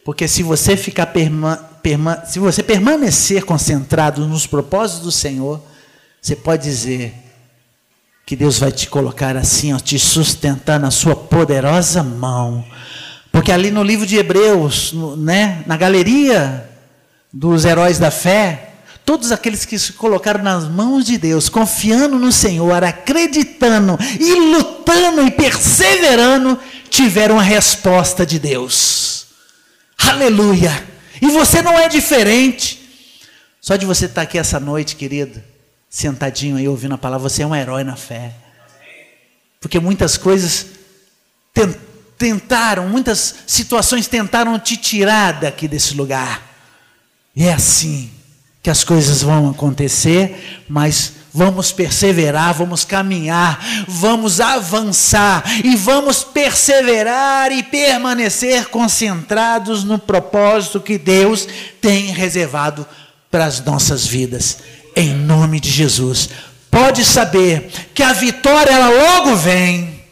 Porque 0.06 0.26
se 0.26 0.41
você 0.41 0.78
ficar 0.78 1.08
perma, 1.08 1.58
perma, 1.84 2.24
se 2.26 2.39
você 2.39 2.64
permanecer 2.64 3.43
concentrado 3.43 4.26
nos 4.26 4.47
propósitos 4.47 5.03
do 5.03 5.12
Senhor, 5.12 5.74
você 6.26 6.36
pode 6.36 6.63
dizer 6.63 7.13
que 8.26 8.36
Deus 8.36 8.57
vai 8.57 8.71
te 8.71 8.89
colocar 8.89 9.38
assim, 9.38 9.76
ó, 9.76 9.78
te 9.78 9.99
sustentar 9.99 10.80
na 10.80 10.89
sua 10.89 11.15
poderosa 11.15 12.01
mão. 12.01 12.65
Porque 13.32 13.51
ali 13.51 13.69
no 13.69 13.84
livro 13.84 14.07
de 14.07 14.17
Hebreus, 14.17 14.91
no, 14.91 15.15
né, 15.15 15.63
na 15.67 15.78
galeria 15.78 16.67
dos 17.32 17.63
heróis 17.63 17.99
da 17.99 18.09
fé, 18.09 18.71
todos 19.05 19.32
aqueles 19.32 19.65
que 19.65 19.78
se 19.78 19.93
colocaram 19.93 20.43
nas 20.43 20.67
mãos 20.67 21.05
de 21.05 21.19
Deus, 21.19 21.47
confiando 21.47 22.17
no 22.17 22.32
Senhor, 22.32 22.84
acreditando 22.84 23.95
e 24.19 24.34
lutando 24.34 25.28
e 25.28 25.30
perseverando, 25.30 26.57
tiveram 26.89 27.39
a 27.39 27.43
resposta 27.43 28.26
de 28.26 28.39
Deus. 28.39 29.28
Aleluia! 29.95 30.88
E 31.21 31.28
você 31.28 31.61
não 31.61 31.78
é 31.78 31.88
diferente. 31.88 32.82
Só 33.61 33.76
de 33.76 33.86
você 33.86 34.05
estar 34.05 34.23
aqui 34.23 34.39
essa 34.39 34.59
noite, 34.59 34.95
querido, 34.95 35.39
sentadinho 35.96 36.58
aí 36.58 36.68
ouvindo 36.68 36.93
a 36.93 36.98
palavra, 36.98 37.30
você 37.30 37.43
é 37.43 37.48
um 37.48 37.56
herói 37.56 37.86
na 37.86 37.96
fé. 37.96 38.34
Porque 39.62 39.80
muitas 39.80 40.18
coisas 40.18 40.66
tentaram, 42.18 42.89
muitas 42.89 43.34
situações 43.48 44.06
tentaram 44.06 44.60
te 44.60 44.76
tirar 44.76 45.39
daqui 45.39 45.70
desse 45.70 45.93
lugar. 45.93 46.43
E 47.34 47.46
é 47.46 47.54
assim 47.54 48.12
que 48.62 48.70
as 48.70 48.84
coisas 48.84 49.22
vão 49.22 49.52
acontecer, 49.52 50.66
mas 50.68 51.14
vamos 51.34 51.72
perseverar, 51.72 52.54
vamos 52.54 52.84
caminhar, 52.84 53.86
vamos 53.88 54.41
avançar 54.41 55.46
e 55.64 55.78
vamos 55.78 56.26
perseverar 56.26 57.54
e 57.54 57.64
permanecer 57.64 58.66
concentrados 58.66 59.86
no 59.86 59.98
propósito 59.98 60.82
que 60.82 60.98
Deus 60.98 61.48
tem 61.80 62.08
reservado 62.08 62.86
para 63.32 63.46
as 63.46 63.64
nossas 63.64 64.06
vidas 64.06 64.58
em 64.96 65.14
nome 65.14 65.60
de 65.60 65.70
Jesus. 65.70 66.30
Pode 66.72 67.06
saber 67.06 67.70
que 67.93 68.04
a 68.04 68.14
vitória 68.14 68.72
ela 68.72 68.89
logo 68.89 69.36
vem. 69.36 70.04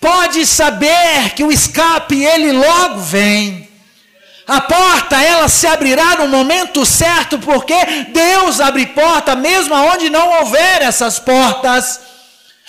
Pode 0.00 0.46
saber 0.46 1.30
que 1.34 1.44
o 1.44 1.52
escape 1.52 2.22
ele 2.22 2.52
logo 2.52 3.00
vem. 3.00 3.68
A 4.46 4.60
porta 4.60 5.20
ela 5.20 5.48
se 5.48 5.66
abrirá 5.66 6.16
no 6.16 6.28
momento 6.28 6.86
certo, 6.86 7.38
porque 7.38 7.74
Deus 8.12 8.60
abre 8.60 8.86
porta 8.86 9.34
mesmo 9.34 9.74
aonde 9.74 10.08
não 10.08 10.40
houver 10.40 10.82
essas 10.82 11.18
portas. 11.18 12.00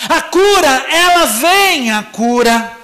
A 0.09 0.21
cura, 0.21 0.85
ela 0.89 1.25
vem 1.25 1.91
a 1.91 2.03
cura. 2.03 2.76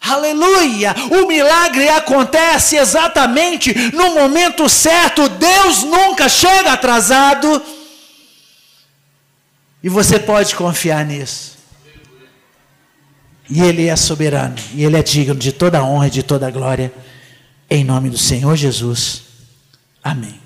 Aleluia! 0.00 0.94
O 1.10 1.26
milagre 1.26 1.88
acontece 1.88 2.76
exatamente 2.76 3.74
no 3.92 4.14
momento 4.14 4.68
certo. 4.68 5.28
Deus 5.28 5.82
nunca 5.82 6.28
chega 6.28 6.72
atrasado. 6.72 7.62
E 9.82 9.88
você 9.88 10.18
pode 10.18 10.54
confiar 10.54 11.04
nisso. 11.04 11.58
E 13.48 13.60
Ele 13.60 13.88
é 13.88 13.96
soberano. 13.96 14.56
E 14.72 14.84
Ele 14.84 14.96
é 14.96 15.02
digno 15.02 15.34
de 15.34 15.52
toda 15.52 15.84
honra 15.84 16.06
e 16.06 16.10
de 16.10 16.22
toda 16.22 16.50
glória. 16.50 16.92
Em 17.68 17.84
nome 17.84 18.08
do 18.08 18.18
Senhor 18.18 18.56
Jesus. 18.56 19.22
Amém. 20.02 20.39